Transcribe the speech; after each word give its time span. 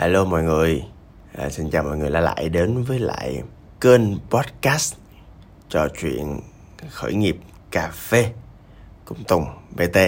Hello 0.00 0.24
mọi 0.24 0.42
người, 0.42 0.84
à, 1.38 1.48
xin 1.50 1.70
chào 1.70 1.82
mọi 1.82 1.96
người 1.96 2.10
đã 2.10 2.20
lại 2.20 2.48
đến 2.48 2.82
với 2.82 2.98
lại 2.98 3.42
kênh 3.80 4.18
podcast 4.30 4.94
trò 5.68 5.88
chuyện 6.00 6.40
khởi 6.90 7.14
nghiệp 7.14 7.36
cà 7.70 7.90
phê 7.92 8.32
cùng 9.04 9.18
Tùng 9.28 9.44
BT. 9.70 9.98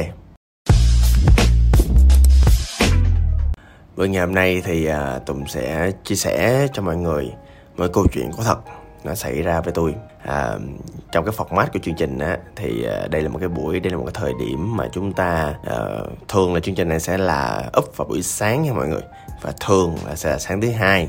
Bữa 3.96 4.04
ngày 4.04 4.20
hôm 4.20 4.34
nay 4.34 4.62
thì 4.64 4.86
à, 4.86 5.18
Tùng 5.18 5.46
sẽ 5.48 5.92
chia 6.04 6.14
sẻ 6.14 6.66
cho 6.72 6.82
mọi 6.82 6.96
người 6.96 7.32
một 7.76 7.86
câu 7.92 8.06
chuyện 8.12 8.30
có 8.36 8.42
thật 8.42 8.58
nó 9.04 9.14
xảy 9.14 9.42
ra 9.42 9.60
với 9.60 9.72
tôi. 9.72 9.94
À, 10.22 10.58
trong 11.12 11.24
cái 11.24 11.34
format 11.36 11.66
của 11.72 11.78
chương 11.82 11.94
trình 11.94 12.18
á 12.18 12.38
thì 12.56 12.84
à, 12.84 13.06
đây 13.10 13.22
là 13.22 13.28
một 13.28 13.38
cái 13.38 13.48
buổi 13.48 13.80
đây 13.80 13.90
là 13.90 13.96
một 13.96 14.04
cái 14.04 14.14
thời 14.14 14.32
điểm 14.40 14.76
mà 14.76 14.88
chúng 14.92 15.12
ta 15.12 15.54
à, 15.64 15.76
thường 16.28 16.54
là 16.54 16.60
chương 16.60 16.74
trình 16.74 16.88
này 16.88 17.00
sẽ 17.00 17.18
là 17.18 17.70
up 17.78 17.96
vào 17.96 18.08
buổi 18.08 18.22
sáng 18.22 18.62
nha 18.62 18.72
mọi 18.72 18.88
người 18.88 19.02
và 19.42 19.52
thường 19.60 19.96
là 20.06 20.16
sẽ 20.16 20.30
là 20.30 20.38
sáng 20.38 20.60
thứ 20.60 20.70
hai. 20.70 21.08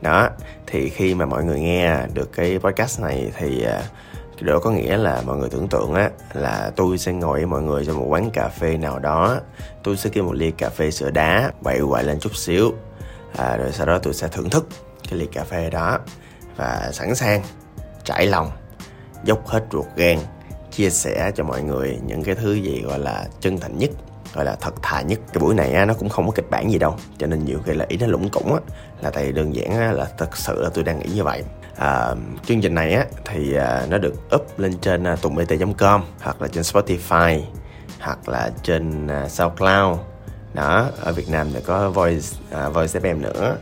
Đó 0.00 0.28
thì 0.66 0.88
khi 0.88 1.14
mà 1.14 1.26
mọi 1.26 1.44
người 1.44 1.60
nghe 1.60 2.06
được 2.14 2.32
cái 2.32 2.58
podcast 2.58 3.00
này 3.00 3.32
thì 3.38 3.64
à, 3.64 3.82
đó 4.40 4.58
có 4.58 4.70
nghĩa 4.70 4.96
là 4.96 5.22
mọi 5.26 5.36
người 5.36 5.48
tưởng 5.50 5.68
tượng 5.68 5.94
á 5.94 6.10
là 6.32 6.72
tôi 6.76 6.98
sẽ 6.98 7.12
ngồi 7.12 7.38
với 7.38 7.46
mọi 7.46 7.62
người 7.62 7.84
trong 7.86 7.96
một 7.96 8.06
quán 8.08 8.30
cà 8.30 8.48
phê 8.48 8.76
nào 8.76 8.98
đó. 8.98 9.40
Tôi 9.82 9.96
sẽ 9.96 10.10
kêu 10.10 10.24
một 10.24 10.34
ly 10.34 10.50
cà 10.50 10.68
phê 10.68 10.90
sữa 10.90 11.10
đá 11.10 11.52
bậy 11.60 11.80
quậy 11.88 12.04
lên 12.04 12.20
chút 12.20 12.36
xíu 12.36 12.72
à, 13.36 13.56
rồi 13.56 13.72
sau 13.72 13.86
đó 13.86 13.98
tôi 13.98 14.14
sẽ 14.14 14.28
thưởng 14.28 14.50
thức 14.50 14.68
cái 15.10 15.18
ly 15.18 15.26
cà 15.32 15.44
phê 15.44 15.70
đó 15.70 15.98
và 16.56 16.90
sẵn 16.92 17.14
sàng 17.14 17.42
trải 18.04 18.26
lòng 18.26 18.50
dốc 19.24 19.46
hết 19.46 19.64
ruột 19.72 19.86
gan 19.96 20.18
chia 20.70 20.90
sẻ 20.90 21.30
cho 21.34 21.44
mọi 21.44 21.62
người 21.62 21.98
những 22.06 22.22
cái 22.22 22.34
thứ 22.34 22.54
gì 22.54 22.82
gọi 22.82 22.98
là 22.98 23.26
chân 23.40 23.58
thành 23.58 23.78
nhất 23.78 23.90
gọi 24.34 24.44
là 24.44 24.56
thật 24.60 24.74
thà 24.82 25.00
nhất. 25.02 25.20
Cái 25.32 25.40
buổi 25.40 25.54
này 25.54 25.72
á, 25.72 25.84
nó 25.84 25.94
cũng 25.94 26.08
không 26.08 26.26
có 26.26 26.32
kịch 26.32 26.50
bản 26.50 26.72
gì 26.72 26.78
đâu. 26.78 26.96
Cho 27.18 27.26
nên 27.26 27.44
nhiều 27.44 27.58
khi 27.64 27.72
là 27.72 27.84
ý 27.88 27.96
nó 27.96 28.06
lủng 28.06 28.28
củng 28.28 28.54
á 28.54 28.60
là 29.00 29.10
tại 29.10 29.32
đơn 29.32 29.54
giản 29.54 29.70
á, 29.70 29.92
là 29.92 30.06
thật 30.18 30.36
sự 30.36 30.62
là 30.62 30.70
tôi 30.74 30.84
đang 30.84 30.98
nghĩ 30.98 31.08
như 31.14 31.24
vậy. 31.24 31.42
À, 31.76 32.14
chương 32.46 32.60
trình 32.60 32.74
này 32.74 32.92
á 32.92 33.04
thì 33.24 33.54
à, 33.54 33.86
nó 33.90 33.98
được 33.98 34.14
up 34.34 34.58
lên 34.58 34.78
trên 34.78 35.04
à, 35.06 35.16
tùng 35.16 35.36
com 35.78 36.02
hoặc 36.20 36.42
là 36.42 36.48
trên 36.48 36.62
spotify 36.62 37.40
hoặc 38.00 38.28
là 38.28 38.50
trên 38.62 39.06
à, 39.06 39.28
soundcloud. 39.28 39.98
Đó 40.54 40.88
ở 41.00 41.12
việt 41.12 41.28
nam 41.28 41.48
thì 41.54 41.60
có 41.66 41.90
voice 41.90 42.28
à, 42.50 42.68
voice 42.68 43.00
fm 43.00 43.20
nữa. 43.20 43.56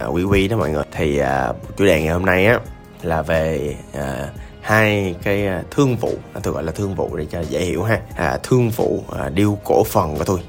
À, 0.00 0.06
quy 0.06 0.24
quy 0.24 0.48
đó 0.48 0.56
mọi 0.56 0.70
người. 0.70 0.84
Thì 0.92 1.18
à, 1.18 1.52
chủ 1.76 1.84
đề 1.84 2.02
ngày 2.02 2.12
hôm 2.12 2.26
nay 2.26 2.46
á 2.46 2.58
là 3.02 3.22
về 3.22 3.76
à, 3.92 4.28
hai 4.62 5.14
cái 5.22 5.46
à, 5.46 5.62
thương 5.70 5.96
vụ 5.96 6.12
à, 6.34 6.40
tôi 6.42 6.54
gọi 6.54 6.62
là 6.62 6.72
thương 6.72 6.94
vụ 6.94 7.16
để 7.16 7.26
cho 7.30 7.40
dễ 7.40 7.60
hiểu 7.60 7.82
ha. 7.82 8.00
À, 8.16 8.38
thương 8.42 8.70
vụ 8.70 9.04
à, 9.18 9.28
điêu 9.28 9.58
cổ 9.64 9.84
phần 9.84 10.16
của 10.16 10.24
tôi 10.24 10.40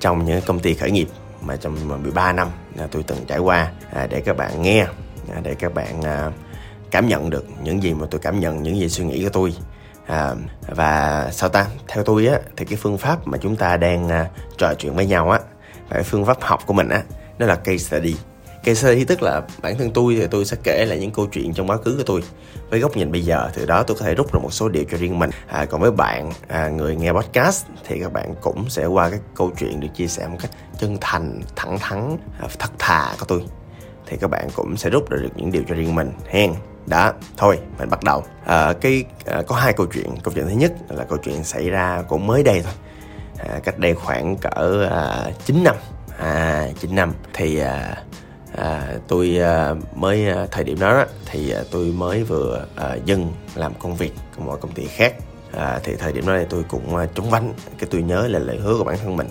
trong 0.00 0.24
những 0.24 0.40
công 0.46 0.60
ty 0.60 0.74
khởi 0.74 0.90
nghiệp 0.90 1.08
mà 1.40 1.56
trong 1.56 1.92
à, 1.92 1.96
13 1.96 2.32
năm 2.32 2.48
à, 2.78 2.86
tôi 2.90 3.02
từng 3.02 3.18
trải 3.26 3.38
qua. 3.38 3.72
À, 3.92 4.06
để 4.06 4.20
các 4.20 4.36
bạn 4.36 4.62
nghe 4.62 4.86
à, 5.34 5.40
để 5.42 5.54
các 5.54 5.74
bạn 5.74 6.02
à, 6.02 6.30
cảm 6.90 7.08
nhận 7.08 7.30
được 7.30 7.44
những 7.62 7.82
gì 7.82 7.94
mà 7.94 8.06
tôi 8.10 8.20
cảm 8.20 8.40
nhận 8.40 8.62
những 8.62 8.80
gì 8.80 8.88
suy 8.88 9.04
nghĩ 9.04 9.24
của 9.24 9.30
tôi. 9.32 9.54
À, 10.06 10.34
và 10.68 11.28
sao 11.32 11.48
ta? 11.48 11.66
Theo 11.88 12.04
tôi 12.04 12.26
á 12.26 12.38
thì 12.56 12.64
cái 12.64 12.76
phương 12.76 12.98
pháp 12.98 13.26
mà 13.26 13.38
chúng 13.38 13.56
ta 13.56 13.76
đang 13.76 14.08
à, 14.08 14.28
trò 14.58 14.74
chuyện 14.74 14.94
với 14.94 15.06
nhau 15.06 15.30
á 15.30 15.38
và 15.88 15.94
cái 15.94 16.02
phương 16.02 16.24
pháp 16.24 16.40
học 16.40 16.66
của 16.66 16.72
mình 16.72 16.88
á 16.88 17.02
nó 17.38 17.46
là 17.46 17.54
case 17.54 17.78
study. 17.78 18.16
Kể 18.68 18.74
sơ 18.74 18.90
ý 18.90 19.04
tức 19.04 19.22
là 19.22 19.42
bản 19.62 19.78
thân 19.78 19.90
tôi 19.90 20.16
thì 20.16 20.26
tôi 20.30 20.44
sẽ 20.44 20.56
kể 20.62 20.84
lại 20.84 20.98
những 20.98 21.10
câu 21.10 21.26
chuyện 21.26 21.54
trong 21.54 21.70
quá 21.70 21.76
khứ 21.76 21.94
của 21.96 22.02
tôi. 22.06 22.22
Với 22.70 22.80
góc 22.80 22.96
nhìn 22.96 23.12
bây 23.12 23.24
giờ 23.24 23.50
từ 23.54 23.66
đó 23.66 23.82
tôi 23.82 23.96
có 24.00 24.04
thể 24.04 24.14
rút 24.14 24.32
ra 24.32 24.40
một 24.40 24.52
số 24.52 24.68
điều 24.68 24.84
cho 24.90 24.98
riêng 24.98 25.18
mình. 25.18 25.30
À, 25.46 25.64
còn 25.64 25.80
với 25.80 25.90
bạn 25.90 26.30
à, 26.48 26.68
người 26.68 26.96
nghe 26.96 27.12
podcast 27.12 27.66
thì 27.86 28.00
các 28.00 28.12
bạn 28.12 28.34
cũng 28.40 28.70
sẽ 28.70 28.86
qua 28.86 29.10
các 29.10 29.20
câu 29.34 29.50
chuyện 29.58 29.80
được 29.80 29.88
chia 29.94 30.06
sẻ 30.06 30.28
một 30.28 30.36
cách 30.40 30.50
chân 30.78 30.96
thành 31.00 31.40
thẳng 31.56 31.78
thắn 31.78 32.16
à, 32.40 32.48
thật 32.58 32.70
thà 32.78 33.14
của 33.20 33.24
tôi. 33.28 33.42
Thì 34.06 34.16
các 34.20 34.30
bạn 34.30 34.48
cũng 34.54 34.76
sẽ 34.76 34.90
rút 34.90 35.10
ra 35.10 35.18
được 35.22 35.32
những 35.36 35.52
điều 35.52 35.62
cho 35.68 35.74
riêng 35.74 35.94
mình 35.94 36.12
hen. 36.26 36.54
Đó 36.86 37.12
thôi 37.36 37.58
mình 37.78 37.90
bắt 37.90 38.04
đầu. 38.04 38.24
À, 38.44 38.72
cái 38.72 39.04
à, 39.26 39.42
có 39.46 39.56
hai 39.56 39.72
câu 39.72 39.86
chuyện. 39.86 40.16
Câu 40.22 40.34
chuyện 40.34 40.48
thứ 40.48 40.54
nhất 40.54 40.72
là 40.88 41.04
câu 41.04 41.18
chuyện 41.18 41.44
xảy 41.44 41.70
ra 41.70 42.02
cũng 42.08 42.26
mới 42.26 42.42
đây 42.42 42.62
thôi. 42.62 42.72
À, 43.38 43.60
cách 43.64 43.78
đây 43.78 43.94
khoảng 43.94 44.36
cỡ 44.36 44.88
à, 44.90 45.30
9 45.44 45.64
năm. 45.64 45.76
À 46.18 46.68
9 46.80 46.94
năm. 46.94 47.12
Thì 47.32 47.58
à, 47.58 48.04
à, 48.60 48.94
tôi 49.08 49.38
à, 49.38 49.74
mới 49.94 50.28
à, 50.28 50.46
thời 50.50 50.64
điểm 50.64 50.80
đó, 50.80 50.92
đó 50.92 51.04
thì 51.26 51.50
à, 51.50 51.62
tôi 51.70 51.84
mới 51.84 52.24
vừa 52.24 52.66
à, 52.76 52.96
dừng 53.04 53.32
làm 53.54 53.74
công 53.74 53.96
việc 53.96 54.12
của 54.36 54.42
một 54.42 54.58
công 54.60 54.72
ty 54.72 54.86
khác. 54.86 55.14
À, 55.56 55.80
thì 55.84 55.96
thời 55.96 56.12
điểm 56.12 56.26
đó 56.26 56.36
thì 56.38 56.44
tôi 56.50 56.64
cũng 56.68 56.96
à, 56.96 57.06
trúng 57.14 57.30
vánh. 57.30 57.52
Cái 57.78 57.88
tôi 57.90 58.02
nhớ 58.02 58.28
là 58.28 58.38
lời 58.38 58.56
hứa 58.56 58.78
của 58.78 58.84
bản 58.84 58.98
thân 58.98 59.16
mình. 59.16 59.28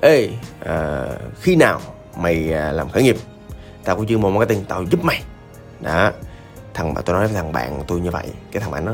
Ê 0.00 0.28
à, 0.66 1.06
khi 1.40 1.56
nào 1.56 1.80
mày 2.16 2.52
à, 2.52 2.72
làm 2.72 2.88
khởi 2.88 3.02
nghiệp? 3.02 3.16
Tao 3.84 3.96
có 3.96 4.04
chuyên 4.04 4.20
môn 4.20 4.34
marketing 4.34 4.64
tao 4.64 4.82
giúp 4.82 5.04
mày. 5.04 5.22
Đó. 5.80 6.12
Thằng 6.74 6.94
mà 6.94 7.00
tôi 7.00 7.16
nói 7.16 7.26
với 7.26 7.36
thằng 7.36 7.52
bạn 7.52 7.82
tôi 7.86 8.00
như 8.00 8.10
vậy. 8.10 8.26
Cái 8.52 8.60
thằng 8.60 8.70
bạn 8.70 8.84
nó 8.84 8.92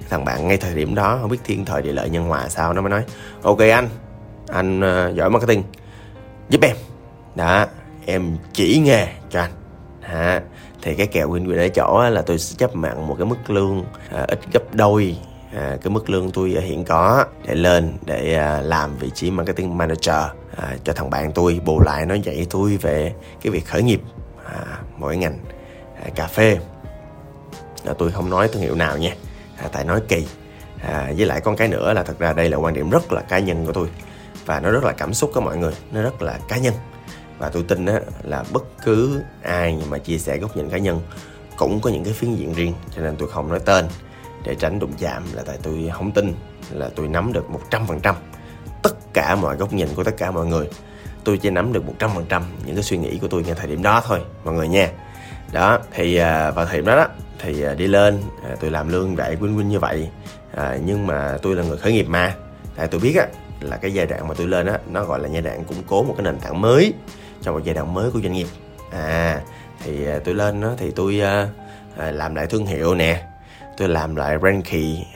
cái 0.00 0.08
thằng 0.10 0.24
bạn 0.24 0.48
ngay 0.48 0.56
thời 0.56 0.74
điểm 0.74 0.94
đó 0.94 1.18
không 1.20 1.30
biết 1.30 1.38
thiên 1.44 1.64
thời 1.64 1.82
địa 1.82 1.92
lợi 1.92 2.10
nhân 2.10 2.24
hòa 2.24 2.48
sao 2.48 2.72
nó 2.72 2.80
mới 2.80 2.90
nói 2.90 3.04
ok 3.42 3.58
anh 3.58 3.88
anh 4.48 4.80
uh, 4.80 5.16
giỏi 5.16 5.30
marketing 5.30 5.62
giúp 6.48 6.60
em. 6.62 6.76
Đó 7.34 7.66
em 8.08 8.36
chỉ 8.52 8.78
nghề 8.78 9.06
cho 9.30 9.40
anh. 9.40 9.50
Ha 10.00 10.42
thì 10.82 10.94
cái 10.94 11.06
kèo 11.06 11.30
win 11.30 11.46
win 11.46 11.58
ở 11.58 11.68
chỗ 11.68 12.10
là 12.10 12.22
tôi 12.22 12.38
sẽ 12.38 12.56
chấp 12.58 12.76
nhận 12.76 13.06
một 13.06 13.14
cái 13.18 13.26
mức 13.26 13.50
lương 13.50 13.84
à, 14.12 14.24
ít 14.28 14.40
gấp 14.52 14.74
đôi 14.74 15.16
à, 15.54 15.76
cái 15.82 15.90
mức 15.90 16.10
lương 16.10 16.30
tôi 16.30 16.50
hiện 16.50 16.84
có 16.84 17.24
để 17.46 17.54
lên 17.54 17.92
để 18.06 18.34
à, 18.34 18.60
làm 18.60 18.96
vị 18.96 19.10
trí 19.14 19.30
marketing 19.30 19.78
manager 19.78 20.24
à, 20.56 20.76
cho 20.84 20.92
thằng 20.92 21.10
bạn 21.10 21.32
tôi. 21.32 21.60
Bù 21.64 21.80
lại 21.80 22.06
nó 22.06 22.14
dạy 22.14 22.46
tôi 22.50 22.76
về 22.76 23.14
cái 23.42 23.50
việc 23.50 23.66
khởi 23.66 23.82
nghiệp 23.82 24.00
à, 24.44 24.78
mỗi 24.96 25.16
ngành 25.16 25.38
à, 26.04 26.08
cà 26.14 26.26
phê. 26.26 26.58
À, 27.84 27.92
tôi 27.98 28.10
không 28.12 28.30
nói 28.30 28.48
thương 28.48 28.62
hiệu 28.62 28.74
nào 28.74 28.98
nha 28.98 29.12
à, 29.56 29.68
tại 29.72 29.84
nói 29.84 30.00
kỳ. 30.08 30.26
À, 30.82 31.12
với 31.16 31.26
lại 31.26 31.40
con 31.40 31.56
cái 31.56 31.68
nữa 31.68 31.92
là 31.92 32.02
thật 32.02 32.18
ra 32.18 32.32
đây 32.32 32.48
là 32.48 32.56
quan 32.56 32.74
điểm 32.74 32.90
rất 32.90 33.12
là 33.12 33.20
cá 33.20 33.38
nhân 33.38 33.66
của 33.66 33.72
tôi. 33.72 33.88
Và 34.46 34.60
nó 34.60 34.70
rất 34.70 34.84
là 34.84 34.92
cảm 34.92 35.14
xúc 35.14 35.30
của 35.34 35.40
mọi 35.40 35.56
người 35.56 35.72
nó 35.92 36.02
rất 36.02 36.22
là 36.22 36.38
cá 36.48 36.56
nhân 36.56 36.74
và 37.38 37.48
tôi 37.48 37.62
tin 37.62 37.86
á, 37.86 38.00
là 38.22 38.44
bất 38.52 38.64
cứ 38.84 39.20
ai 39.42 39.78
mà 39.88 39.98
chia 39.98 40.18
sẻ 40.18 40.38
góc 40.38 40.56
nhìn 40.56 40.70
cá 40.70 40.78
nhân 40.78 41.00
cũng 41.56 41.80
có 41.80 41.90
những 41.90 42.04
cái 42.04 42.12
phiến 42.12 42.34
diện 42.34 42.54
riêng 42.54 42.74
cho 42.96 43.02
nên 43.02 43.16
tôi 43.16 43.28
không 43.28 43.48
nói 43.48 43.60
tên. 43.64 43.84
Để 44.44 44.54
tránh 44.54 44.78
đụng 44.78 44.92
chạm 44.98 45.22
là 45.34 45.42
tại 45.46 45.58
tôi 45.62 45.90
không 45.92 46.12
tin 46.12 46.34
là 46.70 46.90
tôi 46.96 47.08
nắm 47.08 47.32
được 47.32 47.44
100% 47.70 48.14
tất 48.82 48.94
cả 49.12 49.36
mọi 49.36 49.56
góc 49.56 49.72
nhìn 49.72 49.88
của 49.94 50.04
tất 50.04 50.16
cả 50.16 50.30
mọi 50.30 50.46
người. 50.46 50.68
Tôi 51.24 51.38
chỉ 51.38 51.50
nắm 51.50 51.72
được 51.72 51.82
100% 51.98 52.42
những 52.66 52.74
cái 52.74 52.84
suy 52.84 52.98
nghĩ 52.98 53.18
của 53.18 53.28
tôi 53.28 53.42
ngay 53.42 53.54
thời 53.54 53.66
điểm 53.66 53.82
đó 53.82 54.02
thôi 54.06 54.20
mọi 54.44 54.54
người 54.54 54.68
nha. 54.68 54.90
Đó 55.52 55.78
thì 55.92 56.16
à, 56.16 56.50
vào 56.50 56.66
thời 56.66 56.76
điểm 56.76 56.84
đó, 56.84 56.96
đó 56.96 57.06
thì 57.38 57.62
à, 57.62 57.74
đi 57.74 57.86
lên 57.86 58.22
à, 58.44 58.56
tôi 58.60 58.70
làm 58.70 58.88
lương 58.88 59.16
vậy 59.16 59.36
quýnh 59.36 59.56
quýnh 59.56 59.68
như 59.68 59.78
vậy. 59.78 60.08
À, 60.54 60.78
nhưng 60.84 61.06
mà 61.06 61.36
tôi 61.42 61.56
là 61.56 61.62
người 61.62 61.76
khởi 61.76 61.92
nghiệp 61.92 62.06
mà. 62.08 62.34
Tại 62.76 62.88
tôi 62.88 63.00
biết 63.00 63.16
á 63.16 63.26
là 63.60 63.76
cái 63.76 63.94
giai 63.94 64.06
đoạn 64.06 64.28
mà 64.28 64.34
tôi 64.34 64.46
lên 64.46 64.66
á 64.66 64.78
nó 64.90 65.04
gọi 65.04 65.20
là 65.20 65.28
giai 65.28 65.42
đoạn 65.42 65.64
củng 65.64 65.82
cố 65.86 66.02
một 66.02 66.14
cái 66.16 66.24
nền 66.24 66.38
tảng 66.38 66.60
mới 66.60 66.92
trong 67.42 67.54
một 67.54 67.60
giai 67.64 67.74
đoạn 67.74 67.94
mới 67.94 68.10
của 68.10 68.20
doanh 68.20 68.32
nghiệp. 68.32 68.46
À 68.90 69.40
thì 69.84 70.06
à, 70.06 70.18
tôi 70.24 70.34
lên 70.34 70.60
đó 70.60 70.72
thì 70.76 70.90
tôi 70.90 71.20
à, 71.20 71.48
à, 71.96 72.10
làm 72.10 72.34
lại 72.34 72.46
thương 72.46 72.66
hiệu 72.66 72.94
nè 72.94 73.24
tôi 73.76 73.88
làm 73.88 74.16
lại 74.16 74.38
brand 74.38 74.66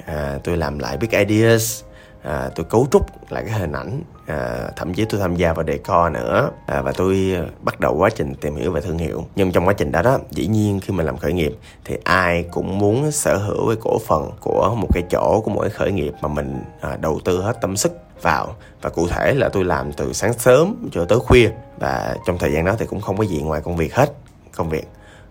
à, 0.06 0.38
tôi 0.44 0.56
làm 0.56 0.78
lại 0.78 0.96
big 0.96 1.10
ideas 1.10 1.82
à, 2.22 2.50
tôi 2.54 2.66
cấu 2.70 2.86
trúc 2.90 3.30
lại 3.32 3.44
cái 3.46 3.58
hình 3.58 3.72
ảnh 3.72 4.02
à, 4.26 4.68
thậm 4.76 4.94
chí 4.94 5.04
tôi 5.04 5.20
tham 5.20 5.36
gia 5.36 5.52
vào 5.52 5.64
decor 5.66 6.12
nữa. 6.12 6.50
À, 6.66 6.82
và 6.82 6.92
tôi 6.92 7.34
à, 7.36 7.42
bắt 7.60 7.80
đầu 7.80 7.96
quá 7.98 8.10
trình 8.10 8.34
tìm 8.34 8.56
hiểu 8.56 8.72
về 8.72 8.80
thương 8.80 8.98
hiệu. 8.98 9.24
Nhưng 9.36 9.52
trong 9.52 9.68
quá 9.68 9.72
trình 9.72 9.92
đó 9.92 10.02
đó 10.02 10.18
dĩ 10.30 10.46
nhiên 10.46 10.80
khi 10.80 10.94
mình 10.94 11.06
làm 11.06 11.16
khởi 11.16 11.32
nghiệp 11.32 11.52
thì 11.84 11.96
ai 12.04 12.44
cũng 12.50 12.78
muốn 12.78 13.10
sở 13.10 13.36
hữu 13.36 13.68
cái 13.68 13.76
cổ 13.80 13.98
phần 14.06 14.30
của 14.40 14.74
một 14.74 14.88
cái 14.94 15.02
chỗ 15.10 15.40
của 15.44 15.50
mỗi 15.50 15.70
khởi 15.70 15.92
nghiệp 15.92 16.14
mà 16.20 16.28
mình 16.28 16.62
à, 16.80 16.96
đầu 17.00 17.20
tư 17.24 17.42
hết 17.42 17.60
tâm 17.60 17.76
sức 17.76 17.92
vào. 18.22 18.54
Và 18.82 18.90
cụ 18.90 19.08
thể 19.08 19.34
là 19.34 19.48
tôi 19.48 19.64
làm 19.64 19.92
từ 19.92 20.12
sáng 20.12 20.32
sớm 20.32 20.88
cho 20.92 21.04
tới 21.04 21.18
khuya. 21.18 21.50
Và 21.78 22.16
trong 22.26 22.38
thời 22.38 22.52
gian 22.52 22.64
đó 22.64 22.74
thì 22.78 22.86
cũng 22.86 23.00
không 23.00 23.16
có 23.16 23.24
gì 23.24 23.42
ngoài 23.42 23.60
công 23.64 23.76
việc 23.76 23.94
hết 23.94 24.12
công 24.56 24.68
việc 24.68 24.88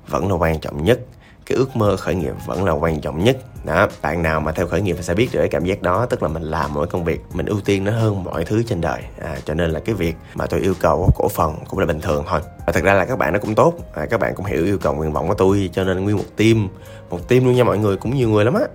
vẫn 0.08 0.30
là 0.30 0.36
quan 0.36 0.60
trọng 0.60 0.84
nhất. 0.84 1.00
Cái 1.46 1.58
ước 1.58 1.76
mơ 1.76 1.98
khởi 1.98 2.16
nghiệp 2.16 2.34
vẫn 2.46 2.66
là 2.66 2.72
quan 2.72 3.02
trọng 3.02 3.24
nhất. 3.24 3.38
Đó 3.66 3.88
bạn 4.02 4.24
nào 4.24 4.40
mà 4.40 4.52
theo 4.52 4.68
khởi 4.68 4.82
nghiệp 4.82 4.98
sẽ 5.02 5.14
biết 5.14 5.30
được 5.32 5.40
cái 5.40 5.48
cảm 5.50 5.66
giác 5.66 5.82
đó. 5.82 6.06
Tức 6.06 6.24
là 6.24 6.30
mình 6.30 6.44
làm 6.44 6.74
mỗi 6.74 6.88
công 6.88 7.04
việc 7.04 7.22
mình 7.34 7.46
ưu 7.46 7.62
tiên 7.62 7.84
nó 7.84 7.92
hơn 7.92 8.24
mọi 8.24 8.46
thứ 8.46 8.64
trên 8.64 8.82
đời. 8.82 9.02
À, 9.22 9.38
cho 9.46 9.54
nên 9.54 9.72
là 9.72 9.80
cái 9.80 9.96
việc 9.96 10.16
mà 10.36 10.46
tôi 10.46 10.60
yêu 10.60 10.74
cầu 10.80 11.10
cổ 11.16 11.28
phần 11.28 11.56
cũng 11.70 11.80
là 11.80 11.86
bình 11.86 12.02
thường 12.02 12.24
thôi. 12.28 12.42
Và 12.68 12.74
thật 12.74 12.84
ra 12.84 12.94
là 12.94 13.06
các 13.06 13.18
bạn 13.18 13.34
nó 13.34 13.40
cũng 13.40 13.56
tốt. 13.56 13.74
À, 13.94 14.06
các 14.06 14.20
bạn 14.20 14.36
cũng 14.36 14.46
hiểu 14.46 14.66
yêu 14.66 14.78
cầu 14.78 14.94
nguyện 14.94 15.14
vọng 15.14 15.28
của 15.28 15.34
tôi 15.34 15.70
cho 15.74 15.84
nên 15.84 16.04
nguyên 16.04 16.18
một 16.18 16.38
team 16.38 16.70
một 17.10 17.28
team 17.28 17.46
luôn 17.46 17.56
nha 17.56 17.64
mọi 17.64 17.78
người 17.78 17.98
cũng 17.98 18.16
nhiều 18.16 18.30
người 18.30 18.46
lắm 18.46 18.54
á 18.54 18.66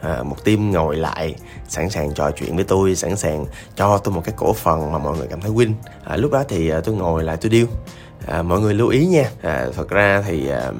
à, 0.00 0.22
một 0.22 0.44
team 0.44 0.72
ngồi 0.72 0.96
lại 0.96 1.34
sẵn 1.68 1.90
sàng 1.90 2.14
trò 2.14 2.30
chuyện 2.30 2.56
với 2.56 2.64
tôi 2.64 2.96
sẵn 2.96 3.16
sàng 3.16 3.46
cho 3.76 3.98
tôi 3.98 4.14
một 4.14 4.22
cái 4.24 4.34
cổ 4.36 4.52
phần 4.52 4.92
mà 4.92 4.98
mọi 4.98 5.18
người 5.18 5.26
cảm 5.30 5.40
thấy 5.40 5.50
win. 5.50 5.72
À, 6.04 6.16
lúc 6.16 6.32
đó 6.32 6.44
thì 6.48 6.70
à, 6.70 6.80
tôi 6.84 6.94
ngồi 6.94 7.24
lại 7.24 7.36
tôi 7.40 7.50
điêu 7.50 7.66
à, 8.26 8.42
mọi 8.42 8.60
người 8.60 8.74
lưu 8.74 8.88
ý 8.88 9.06
nha. 9.06 9.30
À, 9.42 9.66
thật 9.76 9.88
ra 9.88 10.22
thì 10.26 10.48
à, 10.48 10.72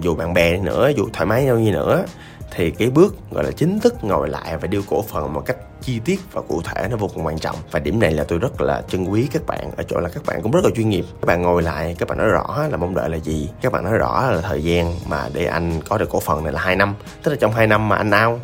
dù 0.00 0.14
bạn 0.14 0.34
bè 0.34 0.56
nữa 0.56 0.90
dù 0.96 1.08
thoải 1.12 1.26
mái 1.26 1.44
nhau 1.44 1.58
như 1.58 1.72
nữa 1.72 2.04
thì 2.50 2.70
cái 2.70 2.90
bước 2.90 3.16
gọi 3.30 3.44
là 3.44 3.50
chính 3.50 3.80
thức 3.80 4.04
ngồi 4.04 4.28
lại 4.28 4.56
và 4.56 4.66
điêu 4.66 4.82
cổ 4.90 5.02
phần 5.02 5.32
một 5.32 5.42
cách 5.46 5.56
chi 5.82 6.00
tiết 6.04 6.20
và 6.32 6.42
cụ 6.48 6.62
thể 6.64 6.88
nó 6.90 6.96
vô 6.96 7.08
cùng 7.14 7.26
quan 7.26 7.38
trọng. 7.38 7.56
Và 7.70 7.78
điểm 7.78 8.00
này 8.00 8.12
là 8.12 8.24
tôi 8.24 8.38
rất 8.38 8.60
là 8.60 8.82
trân 8.88 9.04
quý 9.04 9.28
các 9.32 9.46
bạn 9.46 9.70
ở 9.76 9.82
chỗ 9.82 10.00
là 10.00 10.08
các 10.08 10.22
bạn 10.26 10.42
cũng 10.42 10.52
rất 10.52 10.64
là 10.64 10.70
chuyên 10.76 10.88
nghiệp. 10.88 11.04
Các 11.20 11.26
bạn 11.26 11.42
ngồi 11.42 11.62
lại 11.62 11.96
các 11.98 12.08
bạn 12.08 12.18
nói 12.18 12.28
rõ 12.28 12.66
là 12.70 12.76
mong 12.76 12.94
đợi 12.94 13.10
là 13.10 13.16
gì. 13.16 13.48
Các 13.62 13.72
bạn 13.72 13.84
nói 13.84 13.98
rõ 13.98 14.30
là 14.30 14.40
thời 14.40 14.62
gian 14.62 14.94
mà 15.08 15.28
để 15.32 15.44
anh 15.44 15.80
có 15.88 15.98
được 15.98 16.08
cổ 16.10 16.20
phần 16.20 16.44
này 16.44 16.52
là 16.52 16.60
2 16.60 16.76
năm. 16.76 16.94
Tức 17.22 17.30
là 17.30 17.36
trong 17.40 17.52
2 17.52 17.66
năm 17.66 17.88
mà 17.88 17.96
anh 17.96 18.10
ao 18.10 18.40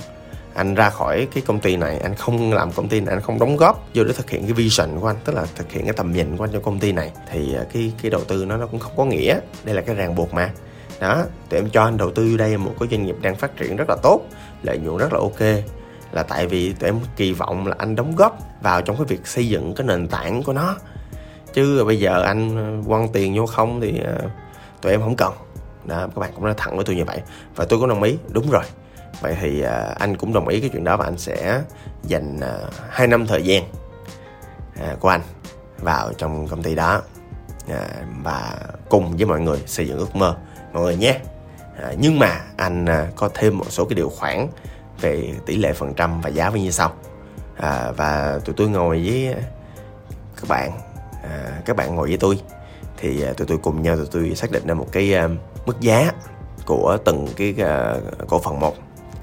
anh 0.60 0.74
ra 0.74 0.90
khỏi 0.90 1.28
cái 1.34 1.42
công 1.46 1.60
ty 1.60 1.76
này, 1.76 1.98
anh 1.98 2.14
không 2.14 2.52
làm 2.52 2.72
công 2.72 2.88
ty 2.88 3.00
này, 3.00 3.14
anh 3.14 3.22
không 3.22 3.38
đóng 3.38 3.56
góp 3.56 3.88
vô 3.94 4.04
để 4.04 4.12
thực 4.12 4.30
hiện 4.30 4.42
cái 4.42 4.52
vision 4.52 5.00
của 5.00 5.06
anh, 5.06 5.16
tức 5.24 5.34
là 5.34 5.46
thực 5.56 5.72
hiện 5.72 5.84
cái 5.84 5.92
tầm 5.92 6.12
nhìn 6.12 6.36
của 6.36 6.44
anh 6.44 6.50
cho 6.52 6.60
công 6.60 6.78
ty 6.78 6.92
này, 6.92 7.12
thì 7.30 7.54
à, 7.54 7.64
cái 7.72 7.92
cái 8.02 8.10
đầu 8.10 8.24
tư 8.24 8.44
nó 8.44 8.56
nó 8.56 8.66
cũng 8.66 8.80
không 8.80 8.92
có 8.96 9.04
nghĩa 9.04 9.40
đây 9.64 9.74
là 9.74 9.82
cái 9.82 9.94
ràng 9.94 10.14
buộc 10.14 10.34
mà. 10.34 10.50
Đó, 11.00 11.24
tụi 11.48 11.60
em 11.60 11.70
cho 11.70 11.82
anh 11.82 11.96
đầu 11.96 12.10
tư 12.12 12.36
đây 12.36 12.56
một 12.56 12.74
cái 12.80 12.88
doanh 12.90 13.06
nghiệp 13.06 13.16
đang 13.20 13.36
phát 13.36 13.56
triển 13.56 13.76
rất 13.76 13.88
là 13.88 13.96
tốt, 14.02 14.20
lợi 14.62 14.78
nhuận 14.78 14.96
rất 14.96 15.12
là 15.12 15.18
ok, 15.18 15.64
là 16.12 16.22
tại 16.22 16.46
vì 16.46 16.72
tụi 16.72 16.88
em 16.88 17.00
kỳ 17.16 17.32
vọng 17.32 17.66
là 17.66 17.76
anh 17.78 17.96
đóng 17.96 18.16
góp 18.16 18.38
vào 18.62 18.82
trong 18.82 18.96
cái 18.96 19.04
việc 19.04 19.26
xây 19.26 19.48
dựng 19.48 19.74
cái 19.74 19.86
nền 19.86 20.08
tảng 20.08 20.42
của 20.42 20.52
nó. 20.52 20.76
Chứ 21.52 21.84
bây 21.84 22.00
giờ 22.00 22.22
anh 22.22 22.56
à, 22.56 22.66
quăng 22.88 23.08
tiền 23.12 23.38
vô 23.38 23.46
không 23.46 23.80
thì 23.80 24.00
à, 24.04 24.18
tụi 24.82 24.92
em 24.92 25.00
không 25.00 25.16
cần. 25.16 25.32
Đó, 25.84 25.96
các 26.00 26.16
bạn 26.16 26.30
cũng 26.34 26.44
nói 26.44 26.54
thẳng 26.56 26.76
với 26.76 26.84
tôi 26.84 26.96
như 26.96 27.04
vậy, 27.04 27.20
và 27.56 27.64
tôi 27.64 27.78
cũng 27.78 27.88
đồng 27.88 28.02
ý, 28.02 28.16
đúng 28.28 28.50
rồi 28.50 28.64
vậy 29.20 29.36
thì 29.40 29.62
à, 29.62 29.94
anh 29.98 30.16
cũng 30.16 30.32
đồng 30.32 30.48
ý 30.48 30.60
cái 30.60 30.70
chuyện 30.72 30.84
đó 30.84 30.96
và 30.96 31.04
anh 31.04 31.18
sẽ 31.18 31.62
dành 32.02 32.40
à, 32.40 32.58
2 32.90 33.06
năm 33.06 33.26
thời 33.26 33.42
gian 33.42 33.64
à, 34.80 34.96
của 35.00 35.08
anh 35.08 35.20
vào 35.78 36.12
trong 36.12 36.48
công 36.48 36.62
ty 36.62 36.74
đó 36.74 37.02
à, 37.68 37.88
và 38.22 38.58
cùng 38.88 39.16
với 39.16 39.26
mọi 39.26 39.40
người 39.40 39.62
xây 39.66 39.88
dựng 39.88 39.98
ước 39.98 40.16
mơ. 40.16 40.36
Mọi 40.72 40.82
người 40.82 40.96
nhé. 40.96 41.20
À, 41.82 41.92
nhưng 41.98 42.18
mà 42.18 42.40
anh 42.56 42.86
à, 42.86 43.08
có 43.16 43.30
thêm 43.34 43.58
một 43.58 43.66
số 43.68 43.84
cái 43.84 43.94
điều 43.94 44.08
khoản 44.08 44.48
về 45.00 45.34
tỷ 45.46 45.56
lệ 45.56 45.72
phần 45.72 45.94
trăm 45.94 46.20
và 46.20 46.28
giá 46.28 46.50
như 46.50 46.70
sau. 46.70 46.92
À, 47.56 47.92
và 47.96 48.40
tụi 48.44 48.54
tôi 48.54 48.68
ngồi 48.68 49.02
với 49.06 49.34
các 50.36 50.48
bạn 50.48 50.70
à, 51.22 51.62
các 51.64 51.76
bạn 51.76 51.94
ngồi 51.94 52.08
với 52.08 52.16
tôi. 52.16 52.40
Thì 52.96 53.22
à, 53.22 53.32
tụi 53.32 53.46
tôi 53.46 53.58
cùng 53.58 53.82
nhau 53.82 53.96
tụi 53.96 54.06
tôi 54.12 54.34
xác 54.34 54.50
định 54.50 54.66
ra 54.66 54.74
một 54.74 54.86
cái 54.92 55.14
à, 55.14 55.28
mức 55.66 55.80
giá 55.80 56.12
của 56.66 56.98
từng 57.04 57.26
cái 57.36 57.54
à, 57.58 57.94
cổ 58.28 58.38
phần 58.38 58.60
một 58.60 58.76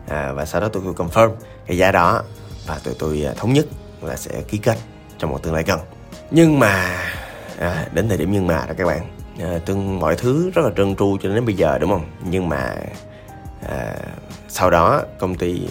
à, 0.07 0.31
và 0.31 0.45
sau 0.45 0.61
đó 0.61 0.67
tụi 0.67 0.83
tôi 0.85 0.93
confirm 0.93 1.31
cái 1.67 1.77
giá 1.77 1.91
đó 1.91 2.23
và 2.67 2.79
tụi 2.83 2.93
tôi 2.99 3.23
à, 3.23 3.33
thống 3.37 3.53
nhất 3.53 3.65
là 4.01 4.15
sẽ 4.15 4.41
ký 4.41 4.57
kết 4.57 4.77
trong 5.17 5.31
một 5.31 5.43
tương 5.43 5.53
lai 5.53 5.63
gần. 5.63 5.79
Nhưng 6.31 6.59
mà 6.59 6.97
à, 7.59 7.87
đến 7.93 8.09
thời 8.09 8.17
điểm 8.17 8.31
nhưng 8.31 8.47
mà 8.47 8.65
đó 8.67 8.73
các 8.77 8.87
bạn 8.87 9.01
à, 9.39 9.59
tương 9.65 9.99
mọi 9.99 10.15
thứ 10.15 10.51
rất 10.53 10.65
là 10.65 10.71
trơn 10.77 10.95
tru 10.95 11.17
cho 11.21 11.29
đến 11.29 11.45
bây 11.45 11.55
giờ 11.55 11.77
đúng 11.77 11.89
không? 11.89 12.05
Nhưng 12.29 12.49
mà 12.49 12.75
à, 13.69 13.95
sau 14.47 14.69
đó 14.69 15.01
công 15.19 15.35
ty 15.35 15.67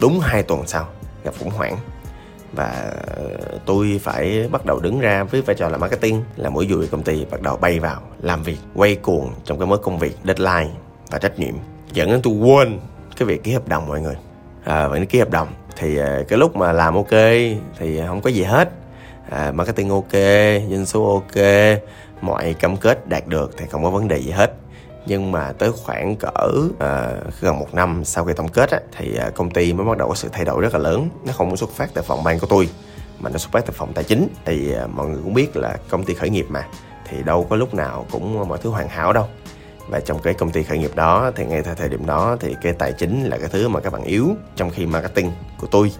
đúng 0.00 0.20
hai 0.20 0.42
tuần 0.42 0.66
sau 0.66 0.88
gặp 1.24 1.34
khủng 1.38 1.50
hoảng 1.50 1.76
và 2.52 2.92
tôi 3.66 4.00
phải 4.02 4.48
bắt 4.52 4.66
đầu 4.66 4.80
đứng 4.80 5.00
ra 5.00 5.24
với 5.24 5.42
vai 5.42 5.56
trò 5.56 5.68
là 5.68 5.78
marketing 5.78 6.22
là 6.36 6.50
mũi 6.50 6.66
dùi 6.70 6.86
công 6.86 7.02
ty 7.02 7.24
bắt 7.24 7.42
đầu 7.42 7.56
bay 7.56 7.80
vào 7.80 8.02
làm 8.22 8.42
việc 8.42 8.58
quay 8.74 8.94
cuồng 8.94 9.32
trong 9.44 9.58
cái 9.58 9.66
mớ 9.66 9.76
công 9.76 9.98
việc 9.98 10.16
deadline 10.24 10.70
và 11.10 11.18
trách 11.18 11.38
nhiệm. 11.38 11.54
Dẫn 11.92 12.10
đến 12.10 12.20
tôi 12.22 12.34
quên 12.34 12.80
cái 13.16 13.26
việc 13.26 13.44
ký 13.44 13.52
hợp 13.52 13.68
đồng 13.68 13.88
mọi 13.88 14.00
người. 14.00 14.16
À, 14.64 14.88
vẫn 14.88 15.06
ký 15.06 15.18
hợp 15.18 15.30
đồng 15.30 15.48
thì 15.76 15.98
à, 15.98 16.20
cái 16.28 16.38
lúc 16.38 16.56
mà 16.56 16.72
làm 16.72 16.94
ok 16.94 17.10
thì 17.78 18.00
không 18.06 18.20
có 18.20 18.30
gì 18.30 18.42
hết. 18.42 18.68
À, 19.30 19.52
marketing 19.52 19.90
ok 19.90 20.12
doanh 20.70 20.86
số 20.86 21.14
ok 21.14 21.44
mọi 22.20 22.54
cam 22.54 22.76
kết 22.76 23.08
đạt 23.08 23.26
được 23.26 23.50
thì 23.56 23.66
không 23.70 23.84
có 23.84 23.90
vấn 23.90 24.08
đề 24.08 24.18
gì 24.18 24.30
hết. 24.30 24.52
Nhưng 25.06 25.32
mà 25.32 25.52
tới 25.58 25.72
khoảng 25.72 26.16
cỡ 26.16 26.48
uh, 26.68 27.40
gần 27.40 27.58
một 27.58 27.74
năm 27.74 28.04
sau 28.04 28.24
khi 28.24 28.32
tổng 28.32 28.48
kết 28.48 28.70
á, 28.70 28.80
thì 28.98 29.18
uh, 29.28 29.34
công 29.34 29.50
ty 29.50 29.72
mới 29.72 29.86
bắt 29.86 29.98
đầu 29.98 30.08
có 30.08 30.14
sự 30.14 30.28
thay 30.32 30.44
đổi 30.44 30.62
rất 30.62 30.74
là 30.74 30.78
lớn. 30.78 31.08
Nó 31.26 31.32
không 31.32 31.56
xuất 31.56 31.70
phát 31.70 31.90
từ 31.94 32.02
phòng 32.02 32.24
ban 32.24 32.38
của 32.38 32.46
tôi 32.46 32.68
mà 33.18 33.30
nó 33.30 33.38
xuất 33.38 33.52
phát 33.52 33.66
từ 33.66 33.72
phòng 33.76 33.92
tài 33.92 34.04
chính. 34.04 34.28
Thì 34.44 34.74
uh, 34.84 34.90
mọi 34.90 35.06
người 35.06 35.20
cũng 35.24 35.34
biết 35.34 35.56
là 35.56 35.76
công 35.90 36.04
ty 36.04 36.14
khởi 36.14 36.30
nghiệp 36.30 36.46
mà 36.48 36.66
thì 37.08 37.22
đâu 37.22 37.46
có 37.50 37.56
lúc 37.56 37.74
nào 37.74 38.06
cũng 38.10 38.48
mọi 38.48 38.58
thứ 38.62 38.70
hoàn 38.70 38.88
hảo 38.88 39.12
đâu 39.12 39.26
và 39.88 40.00
trong 40.00 40.18
cái 40.18 40.34
công 40.34 40.50
ty 40.50 40.62
khởi 40.62 40.78
nghiệp 40.78 40.90
đó, 40.94 41.30
thì 41.36 41.44
ngay 41.44 41.62
tại 41.62 41.74
thời 41.74 41.88
điểm 41.88 42.06
đó, 42.06 42.36
thì 42.40 42.54
cái 42.62 42.72
tài 42.72 42.92
chính 42.92 43.24
là 43.24 43.38
cái 43.38 43.48
thứ 43.48 43.68
mà 43.68 43.80
các 43.80 43.92
bạn 43.92 44.02
yếu 44.02 44.28
trong 44.56 44.70
khi 44.70 44.86
marketing 44.86 45.32
của 45.58 45.66
tôi 45.70 45.92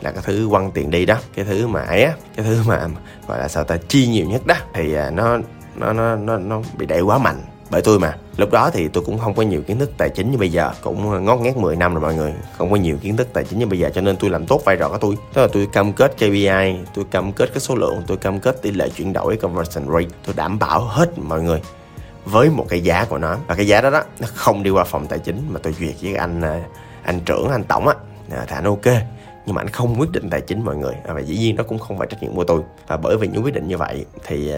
là 0.00 0.10
cái 0.10 0.22
thứ 0.26 0.48
quăng 0.50 0.70
tiền 0.70 0.90
đi 0.90 1.06
đó. 1.06 1.16
Cái 1.34 1.44
thứ 1.44 1.66
mà 1.66 1.80
ấy 1.80 2.04
á, 2.04 2.12
cái 2.36 2.46
thứ 2.46 2.62
mà, 2.66 2.88
gọi 3.28 3.38
là 3.38 3.48
sao 3.48 3.64
ta, 3.64 3.76
chi 3.88 4.06
nhiều 4.06 4.26
nhất 4.26 4.46
đó. 4.46 4.54
Thì 4.74 4.94
à, 4.94 5.10
nó 5.10 5.38
nó 5.76 5.92
nó 5.92 6.16
nó 6.16 6.38
nó 6.38 6.62
bị 6.78 6.86
đẩy 6.86 7.00
quá 7.00 7.18
mạnh 7.18 7.42
bởi 7.70 7.82
tôi 7.82 7.98
mà. 7.98 8.16
Lúc 8.36 8.52
đó 8.52 8.70
thì 8.70 8.88
tôi 8.88 9.04
cũng 9.04 9.18
không 9.18 9.34
có 9.34 9.42
nhiều 9.42 9.62
kiến 9.62 9.78
thức 9.78 9.90
tài 9.98 10.08
chính 10.08 10.30
như 10.30 10.38
bây 10.38 10.52
giờ, 10.52 10.70
cũng 10.82 11.24
ngót 11.24 11.40
nghét 11.40 11.56
10 11.56 11.76
năm 11.76 11.94
rồi 11.94 12.02
mọi 12.02 12.14
người, 12.14 12.34
không 12.58 12.70
có 12.70 12.76
nhiều 12.76 12.96
kiến 13.02 13.16
thức 13.16 13.28
tài 13.32 13.44
chính 13.44 13.58
như 13.58 13.66
bây 13.66 13.78
giờ, 13.78 13.90
cho 13.94 14.00
nên 14.00 14.16
tôi 14.16 14.30
làm 14.30 14.46
tốt 14.46 14.62
vai 14.64 14.76
trò 14.76 14.88
của 14.88 14.98
tôi. 14.98 15.16
Tức 15.34 15.42
là 15.42 15.48
tôi 15.52 15.68
cam 15.72 15.92
kết 15.92 16.16
KPI 16.16 16.78
tôi 16.94 17.04
cam 17.10 17.32
kết 17.32 17.50
cái 17.52 17.60
số 17.60 17.74
lượng, 17.74 18.02
tôi 18.06 18.16
cam 18.16 18.40
kết 18.40 18.62
tỷ 18.62 18.70
lệ 18.70 18.88
chuyển 18.88 19.12
đổi 19.12 19.36
conversion 19.36 19.84
rate, 19.92 20.16
tôi 20.26 20.34
đảm 20.34 20.58
bảo 20.58 20.84
hết 20.84 21.18
mọi 21.18 21.42
người 21.42 21.62
với 22.30 22.50
một 22.50 22.66
cái 22.68 22.80
giá 22.80 23.04
của 23.04 23.18
nó. 23.18 23.36
Và 23.46 23.54
cái 23.54 23.66
giá 23.66 23.80
đó 23.80 23.90
đó 23.90 24.02
nó 24.20 24.28
không 24.34 24.62
đi 24.62 24.70
qua 24.70 24.84
phòng 24.84 25.06
tài 25.06 25.18
chính 25.18 25.42
mà 25.48 25.60
tôi 25.62 25.72
duyệt 25.72 25.94
với 26.02 26.14
anh 26.14 26.40
à, 26.40 26.60
anh 27.02 27.20
trưởng 27.20 27.48
anh 27.50 27.64
tổng 27.64 27.88
á. 27.88 27.94
À, 28.30 28.44
thì 28.48 28.54
anh 28.54 28.64
ok 28.64 28.86
nhưng 29.46 29.54
mà 29.54 29.62
anh 29.62 29.68
không 29.68 30.00
quyết 30.00 30.10
định 30.12 30.30
tài 30.30 30.40
chính 30.40 30.64
mọi 30.64 30.76
người. 30.76 30.94
À, 31.06 31.14
và 31.14 31.20
dĩ 31.20 31.38
nhiên 31.38 31.56
nó 31.56 31.62
cũng 31.62 31.78
không 31.78 31.98
phải 31.98 32.06
trách 32.10 32.22
nhiệm 32.22 32.34
của 32.34 32.44
tôi. 32.44 32.62
Và 32.86 32.96
bởi 32.96 33.16
vì 33.16 33.28
những 33.28 33.44
quyết 33.44 33.54
định 33.54 33.68
như 33.68 33.76
vậy 33.76 34.04
thì 34.26 34.52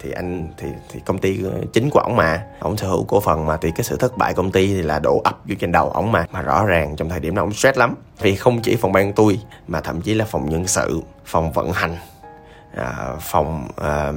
thì 0.00 0.10
anh 0.10 0.48
thì 0.56 0.68
thì 0.92 1.00
công 1.00 1.18
ty 1.18 1.44
ờ, 1.44 1.50
chính 1.72 1.90
của 1.90 2.00
ổng 2.00 2.16
mà 2.16 2.42
ổng 2.60 2.76
sở 2.76 2.88
hữu 2.88 3.04
cổ 3.04 3.20
phần 3.20 3.46
mà 3.46 3.56
thì 3.56 3.70
cái 3.70 3.84
sự 3.84 3.96
thất 3.96 4.16
bại 4.16 4.34
công 4.34 4.50
ty 4.50 4.66
thì 4.66 4.82
là 4.82 4.98
đổ 4.98 5.20
ập 5.24 5.40
vô 5.44 5.54
trên 5.60 5.72
đầu 5.72 5.90
ổng 5.90 6.12
mà. 6.12 6.26
Mà 6.32 6.42
rõ 6.42 6.64
ràng 6.64 6.96
trong 6.96 7.08
thời 7.08 7.20
điểm 7.20 7.34
đó 7.34 7.42
ổng 7.42 7.52
stress 7.52 7.78
lắm. 7.78 7.94
Vì 8.20 8.36
không 8.36 8.62
chỉ 8.62 8.76
phòng 8.76 8.92
ban 8.92 9.12
tôi 9.12 9.40
mà 9.68 9.80
thậm 9.80 10.00
chí 10.00 10.14
là 10.14 10.24
phòng 10.24 10.50
nhân 10.50 10.66
sự 10.66 11.02
phòng 11.24 11.52
vận 11.52 11.72
hành 11.72 11.96
à, 12.76 13.16
phòng 13.20 13.68
à, 13.76 14.12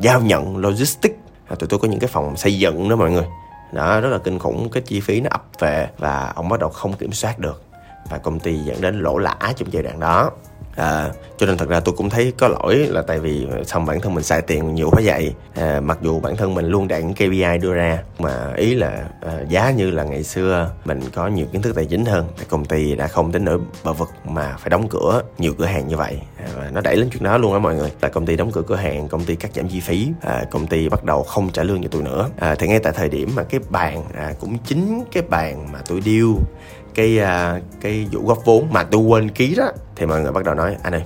giao 0.00 0.20
nhận 0.20 0.56
logistics 0.56 1.15
tụi 1.58 1.68
tôi 1.68 1.78
có 1.78 1.88
những 1.88 2.00
cái 2.00 2.08
phòng 2.08 2.36
xây 2.36 2.58
dựng 2.58 2.88
đó 2.88 2.96
mọi 2.96 3.10
người. 3.10 3.26
Đó 3.72 4.00
rất 4.00 4.08
là 4.08 4.18
kinh 4.18 4.38
khủng. 4.38 4.70
Cái 4.70 4.82
chi 4.86 5.00
phí 5.00 5.20
nó 5.20 5.28
ập 5.30 5.44
về 5.58 5.88
và 5.98 6.32
ông 6.34 6.48
bắt 6.48 6.60
đầu 6.60 6.70
không 6.70 6.92
kiểm 6.92 7.12
soát 7.12 7.38
được. 7.38 7.62
Và 8.10 8.18
công 8.18 8.40
ty 8.40 8.58
dẫn 8.58 8.80
đến 8.80 9.00
lỗ 9.00 9.18
lã 9.18 9.36
trong 9.56 9.72
giai 9.72 9.82
đoạn 9.82 10.00
đó. 10.00 10.30
À, 10.76 11.10
cho 11.38 11.46
nên 11.46 11.56
thật 11.56 11.68
ra 11.68 11.80
tôi 11.80 11.94
cũng 11.98 12.10
thấy 12.10 12.32
có 12.38 12.48
lỗi 12.48 12.76
là 12.76 13.02
tại 13.02 13.18
vì 13.18 13.46
xong 13.66 13.86
bản 13.86 14.00
thân 14.00 14.14
mình 14.14 14.24
xài 14.24 14.42
tiền 14.42 14.74
nhiều 14.74 14.90
quá 14.92 15.02
vậy. 15.04 15.34
À, 15.54 15.80
mặc 15.80 15.98
dù 16.02 16.20
bản 16.20 16.36
thân 16.36 16.54
mình 16.54 16.66
luôn 16.66 16.88
đạt 16.88 17.02
những 17.02 17.14
KPI 17.14 17.58
đưa 17.62 17.72
ra 17.74 17.98
mà 18.18 18.52
ý 18.56 18.74
là 18.74 19.08
à, 19.20 19.32
giá 19.48 19.70
như 19.70 19.90
là 19.90 20.04
ngày 20.04 20.22
xưa 20.22 20.70
mình 20.84 21.00
có 21.14 21.26
nhiều 21.26 21.46
kiến 21.52 21.62
thức 21.62 21.76
tài 21.76 21.84
chính 21.84 22.04
hơn. 22.04 22.28
Thì 22.38 22.44
công 22.48 22.64
ty 22.64 22.96
đã 22.96 23.06
không 23.06 23.32
đến 23.32 23.44
nỗi 23.44 23.58
bờ 23.84 23.92
vực 23.92 24.08
mà 24.24 24.56
phải 24.58 24.70
đóng 24.70 24.88
cửa 24.88 25.22
nhiều 25.38 25.54
cửa 25.58 25.66
hàng 25.66 25.88
như 25.88 25.96
vậy 25.96 26.20
và 26.56 26.70
nó 26.72 26.80
đẩy 26.80 26.96
lên 26.96 27.10
chuyện 27.10 27.22
đó 27.22 27.38
luôn 27.38 27.52
á 27.52 27.58
mọi 27.58 27.74
người. 27.74 27.92
Là 28.00 28.08
công 28.08 28.26
ty 28.26 28.36
đóng 28.36 28.52
cửa 28.52 28.62
cửa 28.66 28.76
hàng 28.76 29.08
công 29.08 29.24
ty 29.24 29.36
cắt 29.36 29.50
giảm 29.54 29.68
chi 29.68 29.80
phí 29.80 30.08
à, 30.20 30.44
công 30.50 30.66
ty 30.66 30.88
bắt 30.88 31.04
đầu 31.04 31.22
không 31.22 31.50
trả 31.50 31.62
lương 31.62 31.82
cho 31.82 31.88
tôi 31.92 32.02
nữa. 32.02 32.28
À, 32.38 32.54
thì 32.58 32.68
ngay 32.68 32.78
tại 32.78 32.92
thời 32.96 33.08
điểm 33.08 33.30
mà 33.34 33.42
cái 33.42 33.60
bàn 33.70 34.04
à, 34.14 34.32
cũng 34.40 34.58
chính 34.58 35.04
cái 35.12 35.22
bàn 35.22 35.72
mà 35.72 35.78
tôi 35.88 36.00
điêu 36.00 36.34
cái 36.94 37.18
à, 37.18 37.60
cái 37.80 38.06
vụ 38.12 38.26
góp 38.26 38.44
vốn 38.44 38.72
mà 38.72 38.82
tôi 38.82 39.00
quên 39.00 39.30
ký 39.30 39.54
đó 39.54 39.72
thì 39.96 40.06
mọi 40.06 40.20
người 40.20 40.32
bắt 40.32 40.44
đầu 40.44 40.54
nói 40.54 40.76
anh 40.82 40.94
ơi 40.94 41.02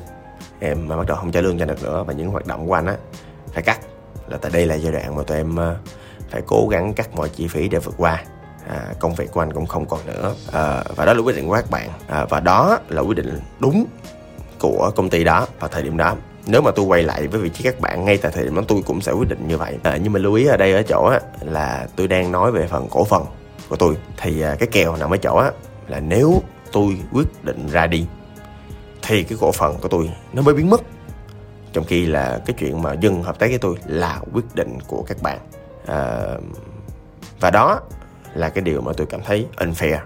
em 0.60 0.88
mà 0.88 0.96
bắt 0.96 1.06
đầu 1.06 1.16
không 1.16 1.32
trả 1.32 1.40
lương 1.40 1.58
cho 1.58 1.64
được 1.64 1.82
nữa 1.82 2.04
và 2.06 2.12
những 2.12 2.30
hoạt 2.30 2.46
động 2.46 2.68
của 2.68 2.74
anh 2.74 2.86
á 2.86 2.96
phải 3.52 3.62
cắt. 3.62 3.80
Là 4.28 4.36
tại 4.36 4.50
đây 4.54 4.66
là 4.66 4.74
giai 4.74 4.92
đoạn 4.92 5.16
mà 5.16 5.22
tụi 5.22 5.36
em 5.36 5.60
à, 5.60 5.76
phải 6.30 6.42
cố 6.46 6.68
gắng 6.70 6.94
cắt 6.94 7.14
mọi 7.14 7.28
chi 7.28 7.48
phí 7.48 7.68
để 7.68 7.78
vượt 7.78 7.94
qua. 7.96 8.24
À, 8.68 8.86
công 8.98 9.14
việc 9.14 9.32
của 9.32 9.40
anh 9.40 9.52
cũng 9.52 9.66
không 9.66 9.86
còn 9.86 10.00
nữa. 10.06 10.34
À, 10.52 10.84
và 10.96 11.04
đó 11.04 11.12
là 11.12 11.22
quyết 11.22 11.36
định 11.36 11.48
của 11.48 11.54
các 11.54 11.70
bạn. 11.70 11.90
À, 12.08 12.24
và 12.24 12.40
đó 12.40 12.78
là 12.88 13.00
quyết 13.00 13.16
định 13.16 13.40
đúng 13.58 13.84
của 14.60 14.90
công 14.96 15.10
ty 15.10 15.24
đó 15.24 15.46
vào 15.60 15.70
thời 15.70 15.82
điểm 15.82 15.96
đó. 15.96 16.16
Nếu 16.46 16.62
mà 16.62 16.70
tôi 16.70 16.86
quay 16.86 17.02
lại 17.02 17.26
với 17.26 17.40
vị 17.40 17.48
trí 17.48 17.64
các 17.64 17.80
bạn 17.80 18.04
ngay 18.04 18.16
tại 18.16 18.32
thời 18.34 18.44
điểm 18.44 18.54
đó 18.54 18.62
tôi 18.68 18.82
cũng 18.86 19.00
sẽ 19.00 19.12
quyết 19.12 19.28
định 19.28 19.48
như 19.48 19.56
vậy. 19.56 19.78
À, 19.82 19.98
nhưng 20.02 20.12
mà 20.12 20.18
lưu 20.18 20.34
ý 20.34 20.46
ở 20.46 20.56
đây 20.56 20.72
ở 20.72 20.82
chỗ 20.82 21.04
á, 21.04 21.20
là 21.40 21.88
tôi 21.96 22.08
đang 22.08 22.32
nói 22.32 22.52
về 22.52 22.66
phần 22.66 22.88
cổ 22.90 23.04
phần 23.04 23.24
của 23.68 23.76
tôi. 23.76 23.96
Thì 24.16 24.40
à, 24.40 24.56
cái 24.58 24.68
kèo 24.72 24.96
nằm 24.96 25.10
ở 25.10 25.16
chỗ 25.16 25.36
á, 25.36 25.50
là 25.88 26.00
nếu 26.00 26.42
tôi 26.72 26.96
quyết 27.12 27.44
định 27.44 27.68
ra 27.68 27.86
đi 27.86 28.06
thì 29.02 29.22
cái 29.22 29.38
cổ 29.40 29.52
phần 29.52 29.76
của 29.82 29.88
tôi 29.88 30.10
nó 30.32 30.42
mới 30.42 30.54
biến 30.54 30.70
mất. 30.70 30.80
Trong 31.72 31.84
khi 31.84 32.06
là 32.06 32.40
cái 32.46 32.56
chuyện 32.58 32.82
mà 32.82 32.92
dừng 32.92 33.22
hợp 33.22 33.38
tác 33.38 33.46
với 33.46 33.58
tôi 33.58 33.76
là 33.86 34.20
quyết 34.32 34.54
định 34.54 34.78
của 34.86 35.02
các 35.02 35.22
bạn. 35.22 35.38
À, 35.86 36.20
và 37.40 37.50
đó 37.50 37.80
là 38.34 38.48
cái 38.48 38.62
điều 38.62 38.80
mà 38.80 38.92
tôi 38.96 39.06
cảm 39.06 39.20
thấy 39.22 39.46
unfair. 39.56 39.98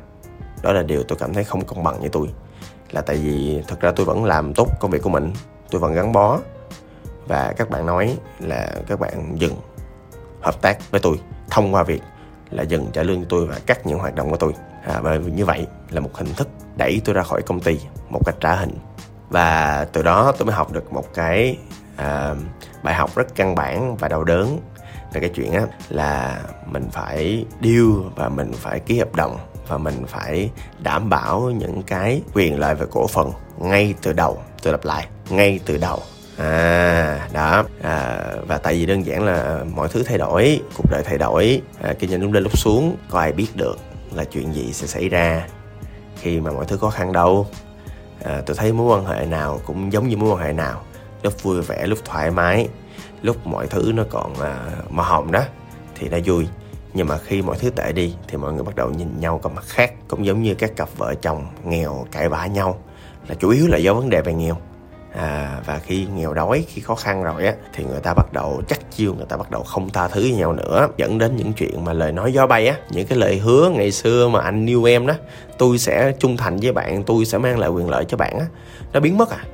Đó 0.62 0.72
là 0.72 0.82
điều 0.82 1.02
tôi 1.02 1.18
cảm 1.18 1.34
thấy 1.34 1.44
không 1.44 1.64
công 1.64 1.82
bằng 1.82 2.00
với 2.00 2.08
tôi 2.08 2.28
là 2.94 3.00
tại 3.00 3.16
vì 3.16 3.62
thật 3.68 3.80
ra 3.80 3.92
tôi 3.96 4.06
vẫn 4.06 4.24
làm 4.24 4.54
tốt 4.54 4.68
công 4.80 4.90
việc 4.90 5.02
của 5.02 5.10
mình 5.10 5.32
tôi 5.70 5.80
vẫn 5.80 5.94
gắn 5.94 6.12
bó. 6.12 6.38
Và 7.26 7.52
các 7.56 7.70
bạn 7.70 7.86
nói 7.86 8.16
là 8.38 8.68
các 8.86 9.00
bạn 9.00 9.38
dừng 9.38 9.54
hợp 10.40 10.62
tác 10.62 10.90
với 10.90 11.00
tôi 11.00 11.20
thông 11.50 11.74
qua 11.74 11.82
việc 11.82 12.02
là 12.50 12.62
dừng 12.62 12.86
trả 12.92 13.02
lương 13.02 13.20
cho 13.20 13.26
tôi 13.28 13.46
và 13.46 13.58
cắt 13.66 13.86
những 13.86 13.98
hoạt 13.98 14.14
động 14.14 14.30
của 14.30 14.36
tôi. 14.36 14.52
À, 14.84 15.00
và 15.00 15.16
như 15.16 15.44
vậy 15.44 15.66
là 15.90 16.00
một 16.00 16.10
hình 16.14 16.34
thức 16.34 16.48
đẩy 16.76 17.00
tôi 17.04 17.14
ra 17.14 17.22
khỏi 17.22 17.42
công 17.42 17.60
ty 17.60 17.80
một 18.08 18.20
cách 18.26 18.36
trả 18.40 18.54
hình. 18.54 18.78
Và 19.28 19.86
từ 19.92 20.02
đó 20.02 20.32
tôi 20.38 20.46
mới 20.46 20.54
học 20.54 20.72
được 20.72 20.92
một 20.92 21.14
cái 21.14 21.58
à, 21.96 22.34
bài 22.82 22.94
học 22.94 23.10
rất 23.16 23.34
căn 23.34 23.54
bản 23.54 23.96
và 23.96 24.08
đau 24.08 24.24
đớn 24.24 24.58
về 25.12 25.20
cái 25.20 25.30
chuyện 25.34 25.52
á 25.52 25.62
là 25.88 26.40
mình 26.66 26.88
phải 26.92 27.44
deal 27.62 27.88
và 28.16 28.28
mình 28.28 28.52
phải 28.52 28.80
ký 28.80 28.98
hợp 28.98 29.14
đồng 29.14 29.36
và 29.68 29.78
mình 29.78 30.06
phải 30.06 30.50
đảm 30.78 31.08
bảo 31.08 31.50
những 31.50 31.82
cái 31.82 32.22
quyền 32.34 32.58
lợi 32.58 32.74
về 32.74 32.86
cổ 32.90 33.06
phần 33.06 33.32
ngay 33.58 33.94
từ 34.02 34.12
đầu 34.12 34.42
tôi 34.62 34.72
lặp 34.72 34.84
lại 34.84 35.06
ngay 35.30 35.60
từ 35.66 35.76
đầu. 35.76 35.98
À 36.38 37.28
đó. 37.32 37.64
À, 37.82 38.20
và 38.46 38.58
tại 38.58 38.74
vì 38.74 38.86
đơn 38.86 39.06
giản 39.06 39.24
là 39.24 39.64
mọi 39.74 39.88
thứ 39.88 40.02
thay 40.02 40.18
đổi 40.18 40.60
cuộc 40.76 40.90
đời 40.90 41.02
thay 41.04 41.18
đổi 41.18 41.62
à, 41.82 41.94
kinh 41.98 42.10
doanh 42.10 42.22
lúc 42.22 42.32
lên 42.32 42.42
lúc 42.42 42.58
xuống 42.58 42.96
có 43.10 43.20
ai 43.20 43.32
biết 43.32 43.48
được 43.54 43.78
là 44.12 44.24
chuyện 44.24 44.54
gì 44.54 44.72
sẽ 44.72 44.86
xảy 44.86 45.08
ra 45.08 45.48
khi 46.20 46.40
mà 46.40 46.52
mọi 46.52 46.64
thứ 46.64 46.76
khó 46.76 46.90
khăn 46.90 47.12
đâu. 47.12 47.46
À, 48.24 48.42
tôi 48.46 48.56
thấy 48.56 48.72
mối 48.72 48.96
quan 48.96 49.06
hệ 49.06 49.26
nào 49.26 49.60
cũng 49.66 49.92
giống 49.92 50.08
như 50.08 50.16
mối 50.16 50.30
quan 50.30 50.46
hệ 50.46 50.52
nào 50.52 50.82
lúc 51.22 51.42
vui 51.42 51.62
vẻ 51.62 51.86
lúc 51.86 51.98
thoải 52.04 52.30
mái 52.30 52.68
lúc 53.22 53.46
mọi 53.46 53.66
thứ 53.66 53.92
nó 53.94 54.04
còn 54.10 54.34
à, 54.34 54.58
màu 54.90 55.06
hồng 55.06 55.32
đó 55.32 55.42
thì 55.94 56.08
nó 56.08 56.18
vui 56.24 56.46
nhưng 56.94 57.08
mà 57.08 57.18
khi 57.18 57.42
mọi 57.42 57.56
thứ 57.58 57.70
tệ 57.70 57.92
đi 57.92 58.14
thì 58.28 58.36
mọi 58.36 58.52
người 58.52 58.62
bắt 58.62 58.76
đầu 58.76 58.90
nhìn 58.90 59.20
nhau 59.20 59.40
có 59.42 59.50
mặt 59.50 59.64
khác 59.66 59.92
cũng 60.08 60.26
giống 60.26 60.42
như 60.42 60.54
các 60.54 60.76
cặp 60.76 60.88
vợ 60.96 61.14
chồng 61.22 61.46
nghèo 61.64 62.06
cãi 62.12 62.28
vã 62.28 62.46
nhau. 62.46 62.78
Là 63.28 63.34
chủ 63.34 63.50
yếu 63.50 63.66
là 63.66 63.78
do 63.78 63.94
vấn 63.94 64.10
đề 64.10 64.22
về 64.22 64.34
nghèo. 64.34 64.56
À, 65.12 65.60
và 65.66 65.78
khi 65.78 66.06
nghèo 66.14 66.34
đói 66.34 66.64
khi 66.68 66.80
khó 66.80 66.94
khăn 66.94 67.22
rồi 67.22 67.46
á 67.46 67.54
thì 67.72 67.84
người 67.84 68.00
ta 68.00 68.14
bắt 68.14 68.32
đầu 68.32 68.62
chắc 68.68 68.90
chiêu 68.90 69.14
người 69.14 69.26
ta 69.28 69.36
bắt 69.36 69.50
đầu 69.50 69.62
không 69.62 69.90
tha 69.90 70.08
thứ 70.08 70.20
với 70.20 70.32
nhau 70.32 70.52
nữa. 70.52 70.88
Dẫn 70.96 71.18
đến 71.18 71.36
những 71.36 71.52
chuyện 71.52 71.84
mà 71.84 71.92
lời 71.92 72.12
nói 72.12 72.32
gió 72.32 72.46
bay 72.46 72.66
á 72.66 72.76
những 72.90 73.06
cái 73.06 73.18
lời 73.18 73.38
hứa 73.38 73.70
ngày 73.74 73.90
xưa 73.90 74.28
mà 74.28 74.40
anh 74.40 74.66
yêu 74.66 74.84
em 74.84 75.06
đó 75.06 75.14
tôi 75.58 75.78
sẽ 75.78 76.12
trung 76.18 76.36
thành 76.36 76.56
với 76.56 76.72
bạn 76.72 77.02
tôi 77.02 77.24
sẽ 77.24 77.38
mang 77.38 77.58
lại 77.58 77.70
quyền 77.70 77.90
lợi 77.90 78.04
cho 78.08 78.16
bạn 78.16 78.38
á 78.38 78.46
nó 78.92 79.00
biến 79.00 79.18
mất 79.18 79.30
à. 79.30 79.44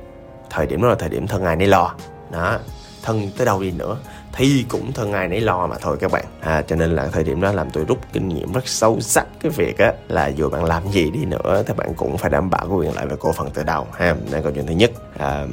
Thời 0.49 0.65
điểm 0.65 0.81
đó 0.81 0.87
là 0.87 0.95
thời 0.95 1.09
điểm 1.09 1.27
thân 1.27 1.43
ai 1.43 1.55
nấy 1.55 1.67
lo. 1.67 1.95
Đó 2.31 2.59
thân 3.03 3.29
tới 3.37 3.45
đâu 3.45 3.61
đi 3.61 3.71
nữa 3.71 3.97
thì 4.33 4.65
cũng 4.69 4.91
thân 4.93 5.13
ai 5.13 5.27
nấy 5.27 5.41
lo 5.41 5.67
mà 5.67 5.75
thôi 5.81 5.97
các 5.99 6.11
bạn. 6.11 6.25
À, 6.41 6.61
cho 6.67 6.75
nên 6.75 6.95
là 6.95 7.07
thời 7.07 7.23
điểm 7.23 7.41
đó 7.41 7.51
làm 7.51 7.69
tôi 7.69 7.85
rút 7.87 7.97
kinh 8.13 8.27
nghiệm 8.27 8.53
rất 8.53 8.67
sâu 8.67 8.99
sắc 8.99 9.25
cái 9.41 9.51
việc 9.51 9.77
á 9.77 9.93
là 10.07 10.27
dù 10.27 10.49
bạn 10.49 10.65
làm 10.65 10.91
gì 10.91 11.11
đi 11.11 11.25
nữa 11.25 11.63
thì 11.67 11.73
bạn 11.77 11.93
cũng 11.93 12.17
phải 12.17 12.29
đảm 12.29 12.49
bảo 12.49 12.67
cái 12.67 12.77
quyền 12.77 12.95
lợi 12.95 13.05
về 13.05 13.15
cổ 13.19 13.31
phần 13.31 13.49
từ 13.53 13.63
đầu 13.63 13.87
ha. 13.93 14.15
Đây 14.31 14.41
câu 14.41 14.51
chuyện 14.51 14.65
thứ 14.65 14.73
nhất. 14.73 14.91
À, 15.17 15.45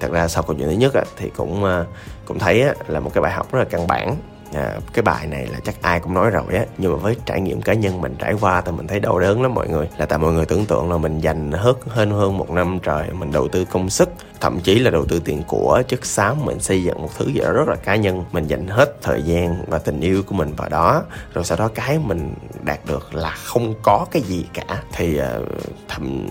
thật 0.00 0.10
ra 0.12 0.28
sau 0.28 0.42
câu 0.42 0.56
chuyện 0.56 0.68
thứ 0.68 0.74
nhất 0.74 0.94
á, 0.94 1.02
thì 1.16 1.30
cũng 1.36 1.64
à, 1.64 1.84
cũng 2.24 2.38
thấy 2.38 2.62
á, 2.62 2.74
là 2.88 3.00
một 3.00 3.10
cái 3.14 3.22
bài 3.22 3.32
học 3.32 3.52
rất 3.52 3.58
là 3.58 3.64
căn 3.64 3.86
bản 3.86 4.16
à, 4.54 4.74
cái 4.92 5.02
bài 5.02 5.26
này 5.26 5.46
là 5.46 5.60
chắc 5.64 5.82
ai 5.82 6.00
cũng 6.00 6.14
nói 6.14 6.30
rồi 6.30 6.54
á 6.54 6.64
nhưng 6.78 6.92
mà 6.92 6.98
với 6.98 7.16
trải 7.26 7.40
nghiệm 7.40 7.62
cá 7.62 7.74
nhân 7.74 8.00
mình 8.00 8.14
trải 8.18 8.34
qua 8.40 8.60
thì 8.60 8.72
mình 8.72 8.86
thấy 8.86 9.00
đau 9.00 9.18
đớn 9.18 9.42
lắm 9.42 9.54
mọi 9.54 9.68
người. 9.68 9.88
Là 9.98 10.06
tại 10.06 10.18
mọi 10.18 10.32
người 10.32 10.46
tưởng 10.46 10.66
tượng 10.66 10.90
là 10.90 10.96
mình 10.96 11.20
dành 11.20 11.52
hết 11.52 11.74
hơn 11.86 12.10
hơn 12.10 12.38
một 12.38 12.50
năm 12.50 12.78
trời 12.82 13.10
mình 13.12 13.32
đầu 13.32 13.48
tư 13.48 13.64
công 13.64 13.90
sức 13.90 14.08
thậm 14.40 14.60
chí 14.60 14.78
là 14.78 14.90
đầu 14.90 15.04
tư 15.06 15.20
tiền 15.24 15.42
của 15.46 15.82
chất 15.88 16.06
xám 16.06 16.44
mình 16.44 16.60
xây 16.60 16.82
dựng 16.82 17.02
một 17.02 17.10
thứ 17.18 17.26
gì 17.26 17.40
đó 17.40 17.52
rất 17.52 17.68
là 17.68 17.76
cá 17.76 17.96
nhân. 17.96 18.24
Mình 18.32 18.46
dành 18.46 18.66
hết 18.66 19.02
thời 19.02 19.22
gian 19.22 19.64
và 19.66 19.78
tình 19.78 20.00
yêu 20.00 20.22
của 20.26 20.34
mình 20.34 20.52
vào 20.56 20.68
đó 20.68 21.02
rồi 21.34 21.44
sau 21.44 21.58
đó 21.58 21.68
cái 21.74 21.98
mình 21.98 22.34
đạt 22.62 22.80
được 22.86 23.14
là 23.14 23.30
không 23.30 23.74
có 23.82 24.06
cái 24.10 24.22
gì 24.22 24.46
cả. 24.54 24.82
Thì 24.92 25.18
à, 25.18 25.36
uh, 25.36 25.48
thậm 25.88 26.28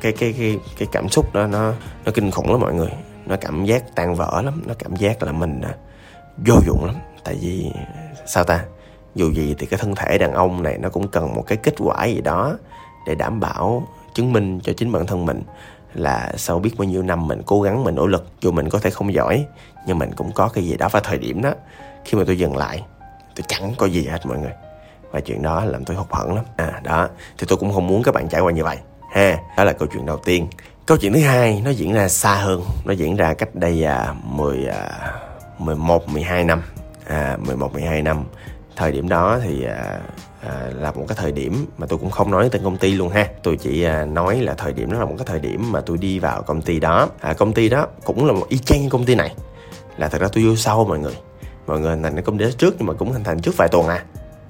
cái 0.00 0.12
cái 0.12 0.34
cái 0.38 0.58
cái 0.78 0.88
cảm 0.92 1.08
xúc 1.08 1.34
đó 1.34 1.46
nó 1.46 1.72
nó 2.04 2.12
kinh 2.14 2.30
khủng 2.30 2.50
lắm 2.50 2.60
mọi 2.60 2.74
người. 2.74 2.90
Nó 3.26 3.36
cảm 3.36 3.64
giác 3.64 3.94
tan 3.94 4.14
vỡ 4.14 4.42
lắm 4.44 4.62
nó 4.66 4.74
cảm 4.78 4.96
giác 4.96 5.22
là 5.22 5.32
mình 5.32 5.60
uh, 5.60 5.76
vô 6.46 6.54
dụng 6.66 6.84
lắm 6.84 6.94
tại 7.26 7.36
vì 7.40 7.70
sao 8.26 8.44
ta? 8.44 8.64
Dù 9.14 9.32
gì 9.32 9.54
thì 9.58 9.66
cái 9.66 9.78
thân 9.78 9.94
thể 9.94 10.18
đàn 10.18 10.32
ông 10.32 10.62
này 10.62 10.78
nó 10.78 10.88
cũng 10.88 11.08
cần 11.08 11.34
một 11.34 11.44
cái 11.46 11.58
kết 11.62 11.74
quả 11.78 12.04
gì 12.04 12.20
đó 12.20 12.56
để 13.06 13.14
đảm 13.14 13.40
bảo 13.40 13.88
chứng 14.14 14.32
minh 14.32 14.60
cho 14.60 14.72
chính 14.76 14.92
bản 14.92 15.06
thân 15.06 15.26
mình 15.26 15.42
là 15.94 16.32
sau 16.36 16.58
biết 16.58 16.70
bao 16.78 16.84
nhiêu 16.84 17.02
năm 17.02 17.28
mình 17.28 17.42
cố 17.46 17.62
gắng 17.62 17.84
mình 17.84 17.94
nỗ 17.94 18.06
lực 18.06 18.26
dù 18.40 18.52
mình 18.52 18.68
có 18.68 18.78
thể 18.78 18.90
không 18.90 19.14
giỏi 19.14 19.46
nhưng 19.86 19.98
mình 19.98 20.10
cũng 20.16 20.32
có 20.32 20.48
cái 20.48 20.64
gì 20.64 20.76
đó 20.76 20.88
vào 20.88 21.02
thời 21.02 21.18
điểm 21.18 21.42
đó. 21.42 21.52
Khi 22.04 22.18
mà 22.18 22.24
tôi 22.26 22.38
dừng 22.38 22.56
lại 22.56 22.82
tôi 23.36 23.44
chẳng 23.48 23.74
có 23.78 23.86
gì 23.86 24.06
hết 24.06 24.26
mọi 24.26 24.38
người. 24.38 24.52
Và 25.10 25.20
chuyện 25.20 25.42
đó 25.42 25.64
làm 25.64 25.84
tôi 25.84 25.96
hụt 25.96 26.10
hẫng 26.10 26.34
lắm. 26.34 26.44
À 26.56 26.80
đó 26.84 27.08
thì 27.38 27.46
tôi 27.48 27.58
cũng 27.58 27.72
không 27.72 27.86
muốn 27.86 28.02
các 28.02 28.14
bạn 28.14 28.28
trải 28.28 28.40
qua 28.40 28.52
như 28.52 28.64
vậy. 28.64 28.78
Ha 29.12 29.38
đó 29.56 29.64
là 29.64 29.72
câu 29.72 29.88
chuyện 29.92 30.06
đầu 30.06 30.16
tiên. 30.24 30.48
Câu 30.86 30.96
chuyện 30.96 31.12
thứ 31.12 31.20
hai 31.20 31.62
nó 31.64 31.70
diễn 31.70 31.92
ra 31.92 32.08
xa 32.08 32.34
hơn 32.34 32.62
nó 32.84 32.92
diễn 32.92 33.16
ra 33.16 33.34
cách 33.34 33.54
đây 33.54 33.84
à, 33.84 34.14
10 34.24 34.66
à, 34.66 35.12
11 35.58 36.08
12 36.08 36.44
năm 36.44 36.62
à, 37.08 37.36
11 37.46 37.72
12 37.72 38.02
năm. 38.02 38.24
Thời 38.76 38.92
điểm 38.92 39.08
đó 39.08 39.38
thì 39.42 39.64
à, 39.64 40.00
à, 40.40 40.70
là 40.74 40.92
một 40.92 41.04
cái 41.08 41.16
thời 41.20 41.32
điểm 41.32 41.66
mà 41.78 41.86
tôi 41.86 41.98
cũng 41.98 42.10
không 42.10 42.30
nói 42.30 42.48
tên 42.52 42.64
công 42.64 42.76
ty 42.76 42.92
luôn 42.92 43.08
ha. 43.08 43.26
Tôi 43.42 43.56
chỉ 43.56 43.82
à, 43.84 44.04
nói 44.04 44.40
là 44.40 44.54
thời 44.54 44.72
điểm 44.72 44.92
đó 44.92 44.98
là 44.98 45.04
một 45.04 45.14
cái 45.18 45.26
thời 45.26 45.40
điểm 45.40 45.72
mà 45.72 45.80
tôi 45.80 45.98
đi 45.98 46.18
vào 46.18 46.42
công 46.42 46.62
ty 46.62 46.80
đó. 46.80 47.08
À, 47.20 47.32
công 47.32 47.52
ty 47.52 47.68
đó 47.68 47.86
cũng 48.04 48.26
là 48.26 48.32
một 48.32 48.48
y 48.48 48.58
chang 48.58 48.88
công 48.88 49.04
ty 49.04 49.14
này. 49.14 49.34
Là 49.96 50.08
thật 50.08 50.20
ra 50.20 50.28
tôi 50.32 50.44
vô 50.44 50.56
sau 50.56 50.84
mọi 50.84 50.98
người. 50.98 51.16
Mọi 51.66 51.80
người 51.80 51.90
hình 51.90 52.02
thành 52.02 52.22
công 52.22 52.38
ty 52.38 52.44
đó 52.44 52.50
trước 52.58 52.74
nhưng 52.78 52.86
mà 52.86 52.94
cũng 52.94 53.12
hình 53.12 53.24
thành 53.24 53.40
trước 53.40 53.56
vài 53.56 53.68
tuần 53.68 53.88
à. 53.88 54.04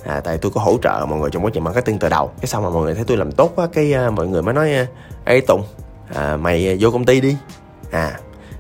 À, 0.04 0.20
tại 0.20 0.38
tôi 0.38 0.52
có 0.54 0.60
hỗ 0.60 0.78
trợ 0.82 1.06
mọi 1.08 1.18
người 1.18 1.30
trong 1.30 1.44
quá 1.44 1.50
trình 1.54 1.64
marketing 1.64 1.98
từ 1.98 2.08
đầu. 2.08 2.30
Cái 2.40 2.46
xong 2.46 2.62
mà 2.62 2.70
mọi 2.70 2.82
người 2.82 2.94
thấy 2.94 3.04
tôi 3.04 3.16
làm 3.16 3.32
tốt 3.32 3.52
quá 3.56 3.68
cái 3.72 3.94
uh, 4.06 4.12
mọi 4.12 4.28
người 4.28 4.42
mới 4.42 4.54
nói 4.54 4.72
à, 4.72 4.86
ê 5.24 5.40
tùng 5.40 5.62
à, 6.14 6.36
mày 6.36 6.76
vô 6.80 6.90
công 6.90 7.04
ty 7.04 7.20
đi. 7.20 7.36
À 7.90 8.18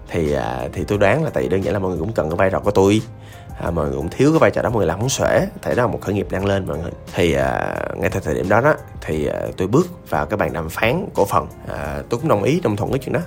thì 0.08 0.32
à, 0.32 0.68
thì 0.72 0.84
tôi 0.84 0.98
đoán 0.98 1.24
là 1.24 1.30
tại 1.30 1.42
vì 1.42 1.48
đơn 1.48 1.64
giản 1.64 1.74
là 1.74 1.78
mọi 1.78 1.90
người 1.90 2.00
cũng 2.00 2.12
cần 2.12 2.30
cái 2.30 2.36
vai 2.36 2.50
trò 2.50 2.60
của 2.60 2.70
tôi 2.70 3.02
à, 3.60 3.70
mọi 3.70 3.86
người 3.86 3.96
cũng 3.96 4.08
thiếu 4.08 4.32
cái 4.32 4.38
vai 4.38 4.50
trò 4.50 4.62
đó 4.62 4.70
mọi 4.70 4.78
người 4.78 4.86
làm 4.86 5.00
không 5.00 5.08
xuể. 5.08 5.48
Thể 5.62 5.74
đó 5.74 5.82
là 5.82 5.92
một 5.92 6.00
khởi 6.00 6.14
nghiệp 6.14 6.26
đang 6.30 6.46
lên 6.46 6.66
mọi 6.66 6.78
người. 6.78 6.90
Thì 7.14 7.32
à, 7.32 7.76
ngay 7.96 8.10
tại 8.10 8.22
thời 8.24 8.34
điểm 8.34 8.48
đó 8.48 8.60
đó 8.60 8.74
thì 9.00 9.26
à, 9.26 9.40
tôi 9.56 9.68
bước 9.68 10.10
vào 10.10 10.26
cái 10.26 10.36
bàn 10.36 10.52
đàm 10.52 10.68
phán 10.68 11.08
cổ 11.14 11.24
phần. 11.24 11.46
À, 11.68 12.02
tôi 12.08 12.20
cũng 12.20 12.28
đồng 12.28 12.42
ý 12.42 12.60
đồng 12.60 12.76
thuận 12.76 12.90
cái 12.90 12.98
chuyện 12.98 13.12
đó. 13.12 13.20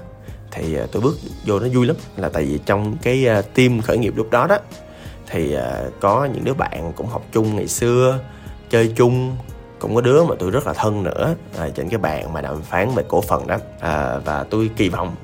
Thì 0.52 0.76
à, 0.76 0.86
tôi 0.92 1.02
bước 1.02 1.16
vô 1.46 1.60
nó 1.60 1.68
vui 1.74 1.86
lắm 1.86 1.96
là 2.18 2.30
tại 2.30 2.44
vì 2.44 2.60
trong 2.66 2.98
cái 3.02 3.28
à, 3.28 3.42
team 3.42 3.82
khởi 3.82 3.98
nghiệp 3.98 4.14
lúc 4.18 4.32
đó 4.32 4.48
đó 4.48 4.58
thì 5.28 5.56
à, 5.56 5.84
có 6.00 6.28
những 6.34 6.44
đứa 6.44 6.54
bạn 6.54 6.94
cũng 6.96 7.08
học 7.08 7.22
chung 7.32 7.56
ngày 7.56 7.68
xưa 7.68 8.20
chơi 8.70 8.94
chung. 8.96 9.38
Cũng 9.80 9.96
có 9.96 10.02
đứa 10.02 10.24
mà 10.24 10.36
tôi 10.40 10.52
rất 10.52 10.68
là 10.68 10.74
thân 10.74 11.04
nữa 11.04 11.36
à, 11.58 11.70
trên 11.76 11.90
cái 11.90 11.98
bàn 11.98 12.34
mà 12.34 12.42
đàm 12.42 12.62
phán 12.62 12.96
về 12.96 13.04
cổ 13.08 13.22
phần 13.22 13.48
đó. 13.48 13.58
À, 13.80 14.18
và 14.26 14.44
tôi 14.44 14.70
kỳ 14.76 14.90
vọng 14.90 15.16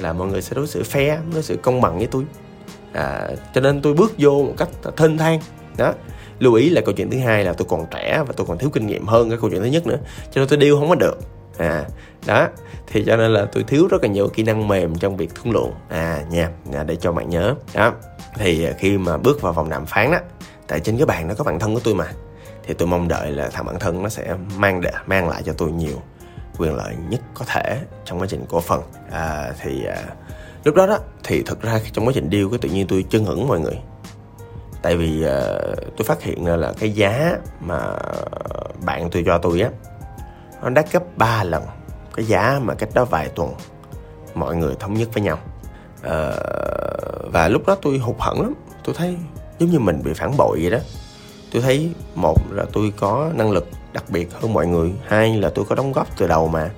là 0.00 0.12
mọi 0.12 0.28
người 0.28 0.42
sẽ 0.42 0.54
đối 0.54 0.66
xử 0.66 0.82
fair 0.82 1.16
đối 1.34 1.42
xử 1.42 1.56
công 1.56 1.80
bằng 1.80 1.98
với 1.98 2.06
tôi 2.06 2.24
à, 2.92 3.28
cho 3.54 3.60
nên 3.60 3.82
tôi 3.82 3.94
bước 3.94 4.12
vô 4.18 4.30
một 4.30 4.54
cách 4.58 4.68
thênh 4.96 5.18
thang. 5.18 5.40
Đó. 5.76 5.94
Lưu 6.38 6.54
ý 6.54 6.70
là 6.70 6.80
câu 6.80 6.94
chuyện 6.94 7.10
thứ 7.10 7.18
hai 7.18 7.44
là 7.44 7.52
tôi 7.52 7.66
còn 7.70 7.86
trẻ 7.90 8.22
và 8.26 8.34
tôi 8.36 8.46
còn 8.46 8.58
thiếu 8.58 8.70
kinh 8.70 8.86
nghiệm 8.86 9.06
hơn 9.06 9.30
cái 9.30 9.38
câu 9.40 9.50
chuyện 9.50 9.60
thứ 9.62 9.68
nhất 9.68 9.86
nữa 9.86 9.98
cho 10.30 10.40
nên 10.40 10.48
tôi 10.48 10.58
điêu 10.58 10.78
không 10.78 10.88
có 10.88 10.94
được. 10.94 11.18
À 11.58 11.84
đó. 12.26 12.48
Thì 12.86 13.04
cho 13.06 13.16
nên 13.16 13.30
là 13.30 13.46
tôi 13.52 13.62
thiếu 13.62 13.86
rất 13.90 14.02
là 14.02 14.08
nhiều 14.08 14.28
kỹ 14.28 14.42
năng 14.42 14.68
mềm 14.68 14.98
trong 14.98 15.16
việc 15.16 15.34
thương 15.34 15.52
lượng. 15.52 15.72
À 15.88 16.24
nha. 16.30 16.50
À, 16.74 16.84
để 16.84 16.96
cho 16.96 17.12
bạn 17.12 17.30
nhớ. 17.30 17.54
Đó. 17.74 17.92
Thì 18.36 18.64
à, 18.64 18.72
khi 18.78 18.98
mà 18.98 19.16
bước 19.16 19.40
vào 19.40 19.52
vòng 19.52 19.70
đàm 19.70 19.86
phán 19.86 20.10
đó 20.10 20.18
tại 20.68 20.80
trên 20.80 20.96
cái 20.96 21.06
bàn 21.06 21.28
nó 21.28 21.34
có 21.34 21.44
bạn 21.44 21.58
thân 21.58 21.74
của 21.74 21.80
tôi 21.84 21.94
mà 21.94 22.06
thì 22.62 22.74
tôi 22.74 22.88
mong 22.88 23.08
đợi 23.08 23.32
là 23.32 23.48
thằng 23.48 23.64
bạn 23.64 23.78
thân 23.80 24.02
nó 24.02 24.08
sẽ 24.08 24.34
mang 24.56 24.80
để, 24.80 24.90
mang 25.06 25.28
lại 25.28 25.42
cho 25.44 25.52
tôi 25.52 25.72
nhiều 25.72 26.02
quyền 26.58 26.76
lợi 26.76 26.94
nhất 27.08 27.20
có 27.34 27.44
thể 27.44 27.78
trong 28.04 28.20
quá 28.20 28.26
trình 28.30 28.44
cổ 28.48 28.60
phần. 28.60 28.82
À, 29.10 29.52
thì 29.60 29.84
à, 29.84 30.02
lúc 30.64 30.74
đó 30.74 30.86
đó 30.86 30.98
thì 31.24 31.42
thật 31.42 31.62
ra 31.62 31.80
trong 31.92 32.06
quá 32.06 32.12
trình 32.14 32.28
deal 32.32 32.44
cái 32.50 32.58
tự 32.58 32.68
nhiên 32.68 32.86
tôi 32.86 33.04
chân 33.10 33.24
hững 33.24 33.48
mọi 33.48 33.60
người. 33.60 33.78
Tại 34.82 34.96
vì 34.96 35.24
uh, 35.24 35.96
tôi 35.96 36.04
phát 36.04 36.22
hiện 36.22 36.44
ra 36.44 36.56
là 36.56 36.72
cái 36.78 36.90
giá 36.90 37.36
mà 37.60 37.78
bạn 38.84 39.10
tôi 39.10 39.22
cho 39.26 39.38
tôi 39.38 39.60
á 39.60 39.70
nó 40.62 40.68
đắt 40.68 40.92
gấp 40.92 41.02
3 41.16 41.44
lần 41.44 41.62
cái 42.14 42.24
giá 42.24 42.60
mà 42.62 42.74
cách 42.74 42.88
đó 42.94 43.04
vài 43.04 43.28
tuần 43.28 43.54
mọi 44.34 44.56
người 44.56 44.74
thống 44.80 44.94
nhất 44.94 45.08
với 45.14 45.22
nhau. 45.22 45.38
Uh, 46.00 47.32
và 47.32 47.48
lúc 47.48 47.66
đó 47.66 47.76
tôi 47.82 47.98
hụt 47.98 48.16
hẫng 48.18 48.40
lắm. 48.40 48.54
Tôi 48.84 48.94
thấy 48.98 49.16
giống 49.58 49.70
như 49.70 49.78
mình 49.78 50.02
bị 50.04 50.12
phản 50.12 50.36
bội 50.36 50.58
vậy 50.60 50.70
đó. 50.70 50.78
Tôi 51.52 51.62
thấy 51.62 51.90
một 52.14 52.38
là 52.50 52.64
tôi 52.72 52.92
có 52.96 53.30
năng 53.34 53.50
lực 53.50 53.68
đặc 53.92 54.04
biệt 54.08 54.32
hơn 54.40 54.52
mọi 54.52 54.66
người 54.66 54.92
hai 55.06 55.38
là 55.38 55.50
tôi 55.54 55.64
có 55.68 55.74
đóng 55.74 55.92
góp 55.92 56.18
từ 56.18 56.26
đầu 56.26 56.48
mà 56.48 56.70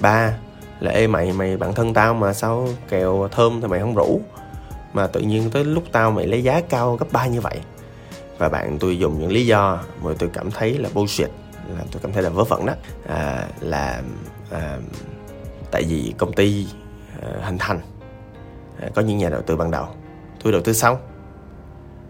ba 0.00 0.32
là 0.82 0.90
ê 0.90 1.06
mày 1.06 1.32
mày 1.32 1.56
bạn 1.56 1.74
thân 1.74 1.94
tao 1.94 2.14
mà 2.14 2.32
sao 2.32 2.68
kèo 2.88 3.28
thơm 3.32 3.60
thì 3.60 3.66
mày 3.66 3.80
không 3.80 3.94
rủ? 3.94 4.20
Mà 4.92 5.06
tự 5.06 5.20
nhiên 5.20 5.50
tới 5.50 5.64
lúc 5.64 5.84
tao 5.92 6.10
mày 6.10 6.26
lấy 6.26 6.42
giá 6.42 6.60
cao 6.60 6.96
gấp 6.96 7.06
ba 7.12 7.26
như 7.26 7.40
vậy. 7.40 7.58
Và 8.38 8.48
bạn 8.48 8.78
tôi 8.78 8.98
dùng 8.98 9.20
những 9.20 9.32
lý 9.32 9.46
do 9.46 9.80
mà 10.02 10.10
tôi 10.18 10.30
cảm 10.32 10.50
thấy 10.50 10.78
là 10.78 10.88
bullshit 10.94 11.30
là 11.68 11.84
tôi 11.90 12.00
cảm 12.02 12.12
thấy 12.12 12.22
là 12.22 12.30
vớ 12.30 12.44
vẩn 12.44 12.66
đó. 12.66 12.72
À, 13.08 13.48
là 13.60 14.02
à, 14.50 14.78
tại 15.70 15.82
vì 15.88 16.14
công 16.18 16.32
ty 16.32 16.66
à, 17.22 17.28
hình 17.44 17.58
thành 17.58 17.80
à, 18.80 18.88
có 18.94 19.02
những 19.02 19.18
nhà 19.18 19.28
đầu 19.28 19.42
tư 19.42 19.56
ban 19.56 19.70
đầu. 19.70 19.86
Tôi 20.42 20.52
đầu 20.52 20.62
tư 20.62 20.72
xong 20.72 20.96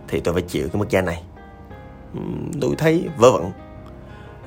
thì 0.08 0.20
tôi 0.20 0.34
phải 0.34 0.42
chịu 0.42 0.68
cái 0.72 0.78
mức 0.78 0.90
giá 0.90 1.00
này. 1.00 1.22
Tôi 2.60 2.74
thấy 2.78 3.08
vớ 3.16 3.32
vẩn 3.32 3.50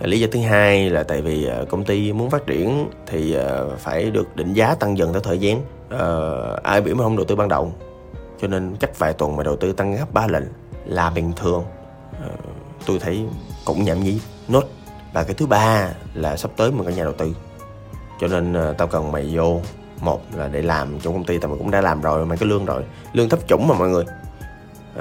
lý 0.02 0.20
do 0.20 0.28
thứ 0.32 0.40
hai 0.40 0.90
là 0.90 1.04
tại 1.04 1.22
vì 1.22 1.46
ờ, 1.46 1.66
công 1.70 1.86
ty 1.86 2.14
muốn 2.14 2.30
phát 2.30 2.46
triển 2.48 2.90
thì 3.08 3.34
ờ, 3.34 3.76
phải 3.78 4.12
được 4.12 4.36
định 4.36 4.54
giá 4.54 4.76
tăng 4.76 4.98
dần 4.98 5.14
theo 5.14 5.22
thời 5.22 5.38
gian. 5.38 5.62
Uh, 5.86 6.64
ai 6.64 6.82
biểu 6.82 6.96
mà 6.96 7.04
không 7.04 7.18
đầu 7.18 7.26
tư 7.26 7.36
ban 7.36 7.48
đầu 7.48 7.74
cho 8.42 8.48
nên 8.48 8.76
cách 8.76 9.00
vài 9.00 9.14
tuần 9.14 9.36
mà 9.36 9.44
đầu 9.44 9.56
tư 9.56 9.74
tăng 9.74 9.96
gấp 9.96 10.14
ba 10.14 10.28
lần 10.28 10.48
là 10.86 11.10
bình 11.10 11.32
thường. 11.36 11.64
Uh, 12.12 12.40
tôi 12.86 13.00
thấy 13.00 13.26
cũng 13.66 13.84
nhảm 13.84 14.00
nhí. 14.00 14.20
Nốt 14.48 14.64
và 15.14 15.24
cái 15.24 15.34
thứ 15.34 15.46
ba 15.46 15.90
là 16.14 16.38
sắp 16.38 16.52
tới 16.58 16.72
mình 16.72 16.86
có 16.86 16.92
nhà 16.92 17.04
đầu 17.04 17.14
tư. 17.14 17.36
Cho 18.22 18.28
nên 18.28 18.70
uh, 18.70 18.78
tao 18.78 18.88
cần 18.88 19.12
mày 19.12 19.30
vô 19.34 19.62
một 20.02 20.22
là 20.36 20.48
để 20.48 20.62
làm 20.62 21.00
trong 21.00 21.14
công 21.14 21.24
ty 21.24 21.38
tao 21.38 21.50
mày 21.50 21.58
cũng 21.58 21.72
đã 21.72 21.82
làm 21.82 22.02
rồi 22.02 22.26
mày 22.26 22.38
có 22.38 22.46
lương 22.46 22.66
rồi. 22.66 22.84
Lương 23.14 23.30
thấp 23.30 23.40
chủng 23.48 23.68
mà 23.68 23.76
mọi 23.76 23.90
người. 23.90 24.06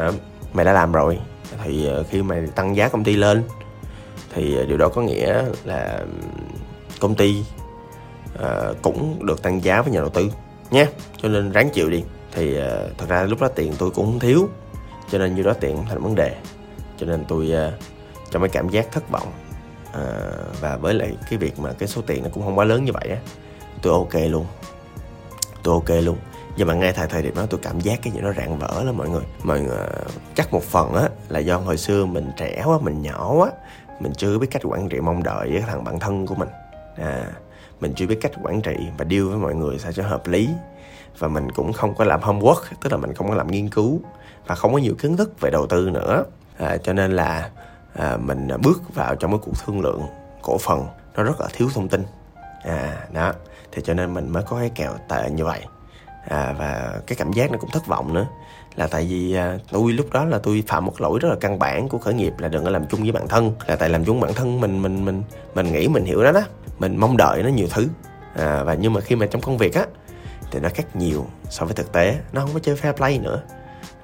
Uh, 0.09 0.15
mày 0.53 0.65
đã 0.65 0.73
làm 0.73 0.93
rồi 0.93 1.19
thì 1.65 1.89
uh, 2.01 2.07
khi 2.07 2.23
mày 2.23 2.47
tăng 2.55 2.77
giá 2.77 2.89
công 2.89 3.05
ty 3.05 3.17
lên 3.17 3.43
thì 4.35 4.67
điều 4.67 4.77
đó 4.77 4.89
có 4.89 5.03
nghĩa 5.03 5.45
là 5.65 6.01
công 7.01 7.15
ty 7.15 7.45
uh, 8.35 8.83
cũng 8.83 9.27
được 9.27 9.43
tăng 9.43 9.65
giá 9.65 9.83
với 9.83 9.93
nhà 9.93 10.01
đầu 10.01 10.09
tư 10.09 10.31
nhé. 10.71 10.87
Cho 11.23 11.29
nên 11.29 11.53
ráng 11.53 11.71
chịu 11.71 11.91
đi. 11.91 12.05
Thì 12.33 12.59
uh, 12.59 12.99
thật 12.99 13.07
ra 13.09 13.23
lúc 13.23 13.41
đó 13.41 13.49
tiền 13.49 13.73
tôi 13.79 13.91
cũng 13.91 14.07
không 14.07 14.21
thiếu 14.21 14.49
cho 15.11 15.19
nên 15.19 15.35
như 15.35 15.43
đó 15.43 15.53
tiền 15.61 15.77
cũng 15.77 15.87
thành 15.87 16.03
vấn 16.03 16.15
đề. 16.15 16.37
Cho 16.99 17.07
nên 17.07 17.25
tôi 17.29 17.53
uh, 17.69 17.81
trong 18.31 18.43
cái 18.43 18.49
cảm 18.49 18.69
giác 18.69 18.93
thất 18.93 19.11
vọng 19.11 19.33
uh, 19.89 20.61
và 20.61 20.77
với 20.77 20.95
lại 20.95 21.17
cái 21.31 21.39
việc 21.39 21.59
mà 21.59 21.73
cái 21.79 21.89
số 21.89 22.03
tiền 22.07 22.23
nó 22.23 22.29
cũng 22.35 22.45
không 22.45 22.59
quá 22.59 22.65
lớn 22.65 22.85
như 22.85 22.93
vậy 22.93 23.09
á 23.09 23.19
tôi 23.83 23.93
ok 23.93 24.31
luôn. 24.31 24.47
Tôi 25.63 25.75
ok 25.75 26.05
luôn. 26.05 26.17
Nhưng 26.57 26.69
mà 26.69 26.75
ngay 26.75 26.93
tại 26.93 27.07
thời 27.11 27.23
điểm 27.23 27.35
đó 27.35 27.47
tôi 27.51 27.61
cảm 27.63 27.81
giác 27.81 28.03
cái 28.03 28.13
gì 28.13 28.21
nó 28.21 28.33
rạn 28.33 28.59
vỡ 28.59 28.83
lắm 28.85 28.97
mọi 28.97 29.09
người. 29.09 29.23
Mọi 29.43 29.61
người 29.61 29.87
chắc 30.35 30.53
một 30.53 30.63
phần 30.63 30.95
á 30.95 31.09
là 31.29 31.39
do 31.39 31.57
hồi 31.57 31.77
xưa 31.77 32.07
mình 32.07 32.31
trẻ 32.37 32.63
quá 32.67 32.79
mình 32.83 33.03
nhỏ 33.03 33.35
quá 33.35 33.51
mình 34.01 34.13
chưa 34.17 34.39
biết 34.39 34.49
cách 34.51 34.63
quản 34.65 34.89
trị 34.89 35.01
mong 35.01 35.23
đợi 35.23 35.51
với 35.53 35.61
thằng 35.61 35.85
bạn 35.85 36.01
thân 36.01 36.27
của 36.27 36.35
mình. 36.35 36.49
À 36.97 37.27
mình 37.81 37.93
chưa 37.97 38.07
biết 38.07 38.19
cách 38.21 38.33
quản 38.43 38.61
trị 38.61 38.77
và 38.99 39.05
deal 39.11 39.23
với 39.23 39.39
mọi 39.39 39.55
người 39.55 39.79
sao 39.79 39.93
cho 39.93 40.03
hợp 40.03 40.27
lý. 40.27 40.49
Và 41.19 41.29
mình 41.29 41.51
cũng 41.51 41.73
không 41.73 41.95
có 41.95 42.05
làm 42.05 42.21
homework 42.21 42.61
tức 42.83 42.93
là 42.93 42.97
mình 42.97 43.15
không 43.15 43.29
có 43.29 43.35
làm 43.35 43.47
nghiên 43.47 43.69
cứu 43.69 44.01
và 44.47 44.55
không 44.55 44.73
có 44.73 44.79
nhiều 44.79 44.95
kiến 44.99 45.17
thức 45.17 45.41
về 45.41 45.51
đầu 45.51 45.67
tư 45.67 45.91
nữa. 45.91 46.25
À, 46.59 46.77
cho 46.77 46.93
nên 46.93 47.13
là 47.13 47.51
à, 47.95 48.17
mình 48.17 48.49
bước 48.63 48.95
vào 48.95 49.15
trong 49.15 49.31
cái 49.31 49.41
cuộc 49.43 49.53
thương 49.65 49.81
lượng 49.81 50.03
cổ 50.43 50.59
phần 50.59 50.87
nó 51.17 51.23
rất 51.23 51.41
là 51.41 51.49
thiếu 51.53 51.69
thông 51.75 51.89
tin. 51.89 52.05
À 52.63 53.07
đó 53.13 53.33
thì 53.73 53.83
cho 53.85 53.95
nên 53.95 54.15
mình 54.15 54.33
mới 54.33 54.43
có 54.43 54.59
cái 54.59 54.71
kèo 54.75 54.93
tệ 55.09 55.31
như 55.31 55.45
vậy. 55.45 55.61
À, 56.29 56.55
và 56.59 57.01
cái 57.07 57.17
cảm 57.17 57.33
giác 57.33 57.51
nó 57.51 57.59
cũng 57.59 57.71
thất 57.71 57.87
vọng 57.87 58.15
nữa 58.15 58.27
là 58.77 58.87
tại 58.87 59.07
vì 59.11 59.35
à, 59.35 59.59
tôi 59.73 59.93
lúc 59.93 60.13
đó 60.13 60.25
là 60.25 60.39
tôi 60.39 60.65
phạm 60.67 60.85
một 60.85 61.01
lỗi 61.01 61.19
rất 61.23 61.29
là 61.29 61.37
căn 61.41 61.59
bản 61.59 61.89
của 61.89 61.99
khởi 61.99 62.15
nghiệp 62.15 62.33
là 62.39 62.49
đừng 62.49 62.65
có 62.65 62.71
làm 62.71 62.87
chung 62.87 63.03
với 63.03 63.13
bản 63.13 63.29
thân. 63.29 63.53
Là 63.67 63.77
tại 63.77 63.89
làm 63.89 64.05
chung 64.05 64.21
bản 64.21 64.35
thân 64.35 64.61
mình 64.61 64.83
mình 64.83 65.05
mình 65.05 65.23
mình 65.55 65.73
nghĩ 65.73 65.89
mình 65.89 66.05
hiểu 66.05 66.25
đó 66.25 66.33
đó 66.33 66.43
mình 66.79 66.97
mong 66.97 67.17
đợi 67.17 67.43
nó 67.43 67.49
nhiều 67.49 67.67
thứ. 67.71 67.89
À, 68.35 68.63
và 68.65 68.75
nhưng 68.75 68.93
mà 68.93 69.01
khi 69.01 69.17
mà 69.17 69.27
trong 69.27 69.43
công 69.43 69.59
việc 69.59 69.75
á 69.75 69.87
thì 70.51 70.61
nó 70.61 70.69
khác 70.75 70.97
nhiều 70.97 71.27
so 71.51 71.65
với 71.65 71.75
thực 71.75 71.93
tế 71.93 72.19
nó 72.33 72.41
không 72.41 72.51
có 72.55 72.59
chơi 72.59 72.75
fair 72.75 72.93
play 72.93 73.19
nữa 73.19 73.43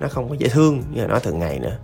nó 0.00 0.08
không 0.08 0.28
có 0.28 0.34
dễ 0.38 0.48
thương 0.48 0.82
như 0.92 1.00
là 1.02 1.06
nói 1.06 1.20
thường 1.20 1.38
ngày 1.38 1.58
nữa. 1.58 1.76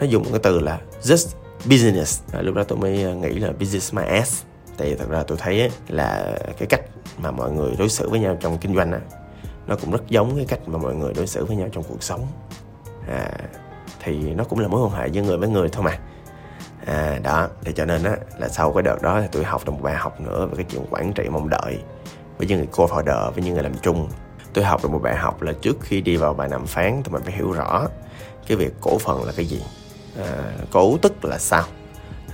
Nó 0.00 0.06
dùng 0.06 0.24
cái 0.30 0.40
từ 0.42 0.60
là 0.60 0.80
just 1.02 1.28
business. 1.64 2.20
À, 2.32 2.42
lúc 2.42 2.54
đó 2.54 2.64
tôi 2.64 2.78
mới 2.78 3.04
à, 3.04 3.14
nghĩ 3.14 3.28
là 3.28 3.52
business 3.52 3.94
my 3.94 4.02
ass. 4.02 4.42
Tại 4.76 4.88
vì 4.88 4.94
thật 4.96 5.08
ra 5.08 5.22
tôi 5.22 5.38
thấy 5.40 5.70
là 5.88 6.38
cái 6.58 6.66
cách 6.68 6.80
mà 7.18 7.30
mọi 7.30 7.52
người 7.52 7.70
đối 7.78 7.88
xử 7.88 8.08
với 8.08 8.20
nhau 8.20 8.36
trong 8.40 8.58
kinh 8.58 8.74
doanh 8.74 8.92
á 8.92 9.00
nó 9.66 9.76
cũng 9.76 9.90
rất 9.90 10.08
giống 10.08 10.36
cái 10.36 10.44
cách 10.48 10.60
mà 10.66 10.78
mọi 10.78 10.94
người 10.94 11.12
đối 11.14 11.26
xử 11.26 11.44
với 11.44 11.56
nhau 11.56 11.68
trong 11.72 11.84
cuộc 11.88 12.02
sống. 12.02 12.26
À, 13.08 13.30
thì 14.00 14.34
nó 14.34 14.44
cũng 14.44 14.58
là 14.58 14.68
mối 14.68 14.82
quan 14.82 14.92
hệ 14.92 15.06
giữa 15.06 15.22
người 15.22 15.36
với 15.36 15.48
người 15.48 15.68
thôi 15.68 15.82
mà. 15.82 15.98
À, 16.86 17.18
đó 17.22 17.48
thì 17.64 17.72
cho 17.72 17.84
nên 17.84 18.04
á 18.04 18.16
là 18.38 18.48
sau 18.48 18.72
cái 18.72 18.82
đợt 18.82 19.02
đó 19.02 19.20
thì 19.20 19.26
tôi 19.32 19.44
học 19.44 19.62
được 19.64 19.72
một 19.72 19.82
bài 19.82 19.94
học 19.94 20.20
nữa 20.20 20.46
về 20.46 20.56
cái 20.56 20.66
chuyện 20.70 20.82
quản 20.90 21.12
trị 21.12 21.28
mong 21.30 21.48
đợi 21.48 21.78
với 22.38 22.46
những 22.46 22.58
người 22.58 22.68
co-founder 22.72 23.30
với 23.30 23.44
những 23.44 23.54
người 23.54 23.62
làm 23.62 23.74
chung. 23.82 24.08
Tôi 24.52 24.64
học 24.64 24.82
được 24.82 24.88
một 24.88 25.02
bài 25.02 25.16
học 25.16 25.42
là 25.42 25.52
trước 25.52 25.76
khi 25.80 26.00
đi 26.00 26.16
vào 26.16 26.34
bài 26.34 26.48
đàm 26.48 26.66
phán 26.66 27.02
thì 27.04 27.12
mình 27.12 27.22
phải 27.22 27.32
hiểu 27.32 27.52
rõ 27.52 27.86
cái 28.46 28.56
việc 28.56 28.72
cổ 28.80 28.98
phần 28.98 29.24
là 29.24 29.32
cái 29.36 29.46
gì. 29.46 29.62
À, 30.18 30.52
cổ 30.72 30.96
tức 31.02 31.24
là 31.24 31.38
sao? 31.38 31.64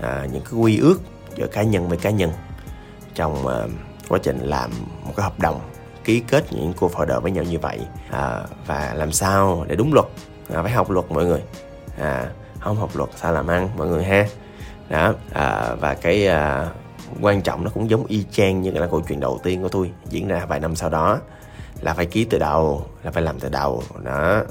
À, 0.03 0.27
những 0.33 0.43
cái 0.43 0.61
quy 0.61 0.79
ước 0.79 1.01
giữa 1.37 1.47
cá 1.47 1.63
nhân 1.63 1.89
với 1.89 1.99
cá 1.99 2.11
nhân 2.11 2.33
trong 3.15 3.47
uh, 3.47 3.71
quá 4.09 4.19
trình 4.23 4.39
làm 4.39 4.71
một 5.05 5.13
cái 5.17 5.25
hợp 5.25 5.39
đồng 5.41 5.61
ký 6.09 6.21
kết 6.21 6.53
những 6.53 6.73
cuộc 6.73 6.95
hội 6.95 7.07
founder 7.07 7.21
với 7.21 7.31
nhau 7.31 7.45
như 7.45 7.59
vậy 7.59 7.81
à, 8.11 8.41
và 8.67 8.95
làm 8.95 9.13
sao 9.13 9.65
để 9.69 9.77
đúng 9.77 9.93
luật 9.95 10.07
à, 10.55 10.63
phải 10.63 10.73
học 10.73 10.91
luật 10.91 11.11
mọi 11.11 11.25
người. 11.25 11.43
À, 11.99 12.27
không 12.61 12.77
học 12.77 12.91
luật 12.95 13.11
sao 13.17 13.33
làm 13.33 13.47
ăn 13.47 13.69
mọi 13.77 13.87
người 13.87 14.05
ha. 14.05 14.27
Đó 14.89 15.15
à, 15.33 15.75
và 15.75 15.95
cái 15.95 16.27
à, 16.27 16.69
quan 17.21 17.43
trọng 17.43 17.65
nó 17.65 17.71
cũng 17.75 17.91
giống 17.91 18.07
y 18.07 18.25
chang 18.31 18.63
như 18.63 18.71
là 18.71 18.87
câu 18.87 19.01
chuyện 19.09 19.21
đầu 19.21 19.41
tiên 19.43 19.63
của 19.63 19.69
tôi 19.69 19.91
diễn 20.09 20.29
ra 20.29 20.47
vài 20.49 20.61
năm 20.61 20.77
sau 20.77 20.91
đó 20.91 21.19
là 21.81 21.95
phải 21.95 22.07
ký 22.07 22.25
từ 22.25 22.39
đầu 22.39 22.87
là 23.03 23.11
phải 23.11 23.23
làm 23.23 23.41
từ 23.41 23.49
đầu. 23.49 23.83
Đó 24.03 24.43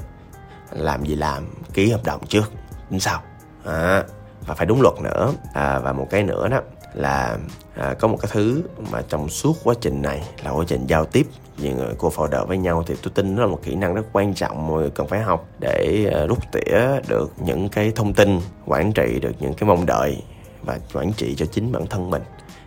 làm 0.70 1.04
gì 1.04 1.14
làm 1.14 1.46
ký 1.74 1.90
hợp 1.90 2.04
đồng 2.04 2.26
trước 2.26 2.52
tính 2.90 3.00
sau. 3.00 3.22
À, 3.64 4.04
và 4.46 4.54
phải 4.54 4.66
đúng 4.66 4.82
luật 4.82 4.94
nữa. 5.02 5.32
À, 5.54 5.78
và 5.78 5.92
một 5.92 6.06
cái 6.10 6.22
nữa 6.22 6.48
đó 6.48 6.60
là 6.94 7.38
à, 7.74 7.94
có 7.98 8.08
một 8.08 8.16
cái 8.20 8.30
thứ 8.32 8.62
mà 8.90 9.02
trong 9.08 9.28
suốt 9.28 9.56
quá 9.64 9.74
trình 9.80 10.02
này 10.02 10.22
là 10.44 10.50
quá 10.50 10.64
trình 10.68 10.86
giao 10.86 11.04
tiếp 11.04 11.26
những 11.58 11.76
người 11.76 11.94
cô 11.98 12.08
founder 12.08 12.46
với 12.46 12.58
nhau 12.58 12.84
thì 12.86 12.94
tôi 13.02 13.12
tin 13.14 13.36
nó 13.36 13.42
là 13.42 13.48
một 13.48 13.60
kỹ 13.62 13.74
năng 13.74 13.94
rất 13.94 14.06
quan 14.12 14.34
trọng 14.34 14.66
mọi 14.66 14.80
người 14.80 14.90
cần 14.90 15.06
phải 15.06 15.20
học 15.20 15.48
để 15.58 16.10
à, 16.14 16.26
rút 16.26 16.38
tỉa 16.52 16.78
được 17.08 17.32
những 17.38 17.68
cái 17.68 17.92
thông 17.96 18.14
tin 18.14 18.40
quản 18.66 18.92
trị 18.92 19.18
được 19.20 19.32
những 19.40 19.54
cái 19.54 19.68
mong 19.68 19.86
đợi 19.86 20.22
và 20.62 20.78
quản 20.94 21.12
trị 21.12 21.34
cho 21.36 21.46
chính 21.46 21.72
bản 21.72 21.86
thân 21.86 22.10
mình 22.10 22.22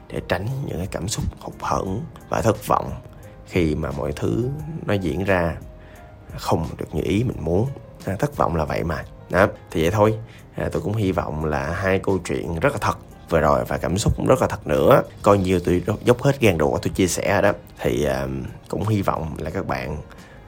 để 0.08 0.22
tránh 0.28 0.48
những 0.66 0.78
cái 0.78 0.88
cảm 0.92 1.08
xúc 1.08 1.26
hụt 1.40 1.56
hẫng 1.62 2.02
và 2.30 2.42
thất 2.42 2.68
vọng 2.68 2.92
khi 3.46 3.76
mà 3.76 3.92
mọi 3.92 4.12
thứ 4.12 4.50
nó 4.86 4.94
diễn 4.94 5.24
ra 5.24 5.56
không 6.38 6.66
được 6.78 6.96
như 6.96 7.02
ý 7.04 7.24
mình 7.24 7.38
muốn. 7.40 7.68
À, 8.06 8.16
thất 8.20 8.38
vọng 8.38 8.56
là 8.56 8.66
vậy 8.66 8.84
mà. 8.84 9.04
Đó 9.30 9.48
thì 9.72 9.82
vậy 9.82 9.92
thôi. 9.92 10.20
À, 10.56 10.70
tôi 10.72 10.82
cũng 10.82 10.94
hy 10.94 11.12
vọng 11.12 11.46
là 11.46 11.74
hai 11.74 12.00
câu 12.00 12.20
chuyện 12.26 12.60
rất 12.60 12.74
là 12.74 12.78
thật 12.82 12.98
vừa 13.32 13.40
rồi 13.40 13.66
và 13.66 13.78
cảm 13.78 13.98
xúc 13.98 14.14
cũng 14.18 14.28
rất 14.28 14.42
là 14.42 14.48
thật 14.48 14.68
nữa. 14.68 15.04
Coi 15.22 15.38
như 15.38 15.60
tôi 15.60 15.84
dốc 16.04 16.22
hết 16.22 16.40
gan 16.40 16.60
ruột 16.60 16.82
tôi 16.82 16.92
chia 16.96 17.08
sẻ 17.08 17.42
đó. 17.42 17.52
Thì 17.80 18.06
à, 18.06 18.28
cũng 18.68 18.88
hy 18.88 19.02
vọng 19.02 19.36
là 19.38 19.50
các 19.50 19.68
bạn 19.68 19.98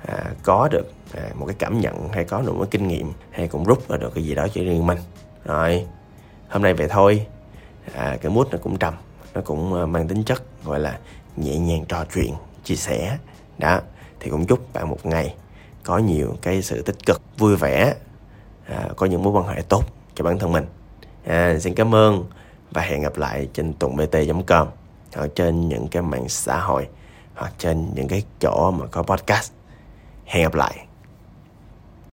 à, 0.05 0.23
có 0.43 0.67
được 0.71 0.91
à, 1.13 1.21
một 1.35 1.45
cái 1.45 1.55
cảm 1.59 1.81
nhận 1.81 2.09
hay 2.09 2.23
có 2.23 2.41
được 2.41 2.55
một 2.55 2.67
kinh 2.71 2.87
nghiệm 2.87 3.11
hay 3.31 3.47
cũng 3.47 3.63
rút 3.63 3.89
ra 3.89 3.97
được 3.97 4.11
cái 4.15 4.23
gì 4.23 4.35
đó 4.35 4.47
cho 4.53 4.61
riêng 4.61 4.87
mình. 4.87 4.97
Rồi 5.45 5.85
hôm 6.49 6.61
nay 6.61 6.73
về 6.73 6.87
thôi. 6.87 7.25
À, 7.95 8.17
cái 8.21 8.31
mút 8.31 8.47
nó 8.51 8.57
cũng 8.61 8.77
trầm 8.77 8.93
nó 9.33 9.41
cũng 9.41 9.91
mang 9.91 10.07
tính 10.07 10.23
chất 10.23 10.43
gọi 10.63 10.79
là 10.79 10.99
nhẹ 11.35 11.57
nhàng 11.57 11.85
trò 11.85 12.05
chuyện 12.13 12.33
chia 12.63 12.75
sẻ. 12.75 13.17
Đó 13.57 13.79
thì 14.19 14.29
cũng 14.29 14.45
chúc 14.45 14.73
bạn 14.73 14.89
một 14.89 15.05
ngày 15.05 15.35
có 15.83 15.97
nhiều 15.97 16.35
cái 16.41 16.61
sự 16.61 16.81
tích 16.81 17.05
cực 17.05 17.21
vui 17.37 17.55
vẻ 17.55 17.93
à, 18.65 18.89
có 18.95 19.05
những 19.05 19.23
mối 19.23 19.33
quan 19.33 19.47
hệ 19.47 19.61
tốt 19.69 19.83
cho 20.15 20.23
bản 20.23 20.39
thân 20.39 20.51
mình. 20.51 20.65
À, 21.25 21.59
xin 21.59 21.75
cảm 21.75 21.95
ơn 21.95 22.23
và 22.73 22.81
hẹn 22.81 23.01
gặp 23.01 23.17
lại 23.17 23.47
trên 23.53 23.73
tungbt.com 23.73 24.67
hoặc 25.15 25.29
trên 25.35 25.69
những 25.69 25.87
cái 25.87 26.01
mạng 26.01 26.29
xã 26.29 26.59
hội 26.59 26.87
hoặc 27.35 27.53
trên 27.57 27.87
những 27.95 28.07
cái 28.07 28.23
chỗ 28.39 28.71
mà 28.71 28.85
có 28.91 29.03
podcast. 29.03 29.51
Hẹn 30.25 30.43
gặp 30.43 30.53
lại. 30.53 30.85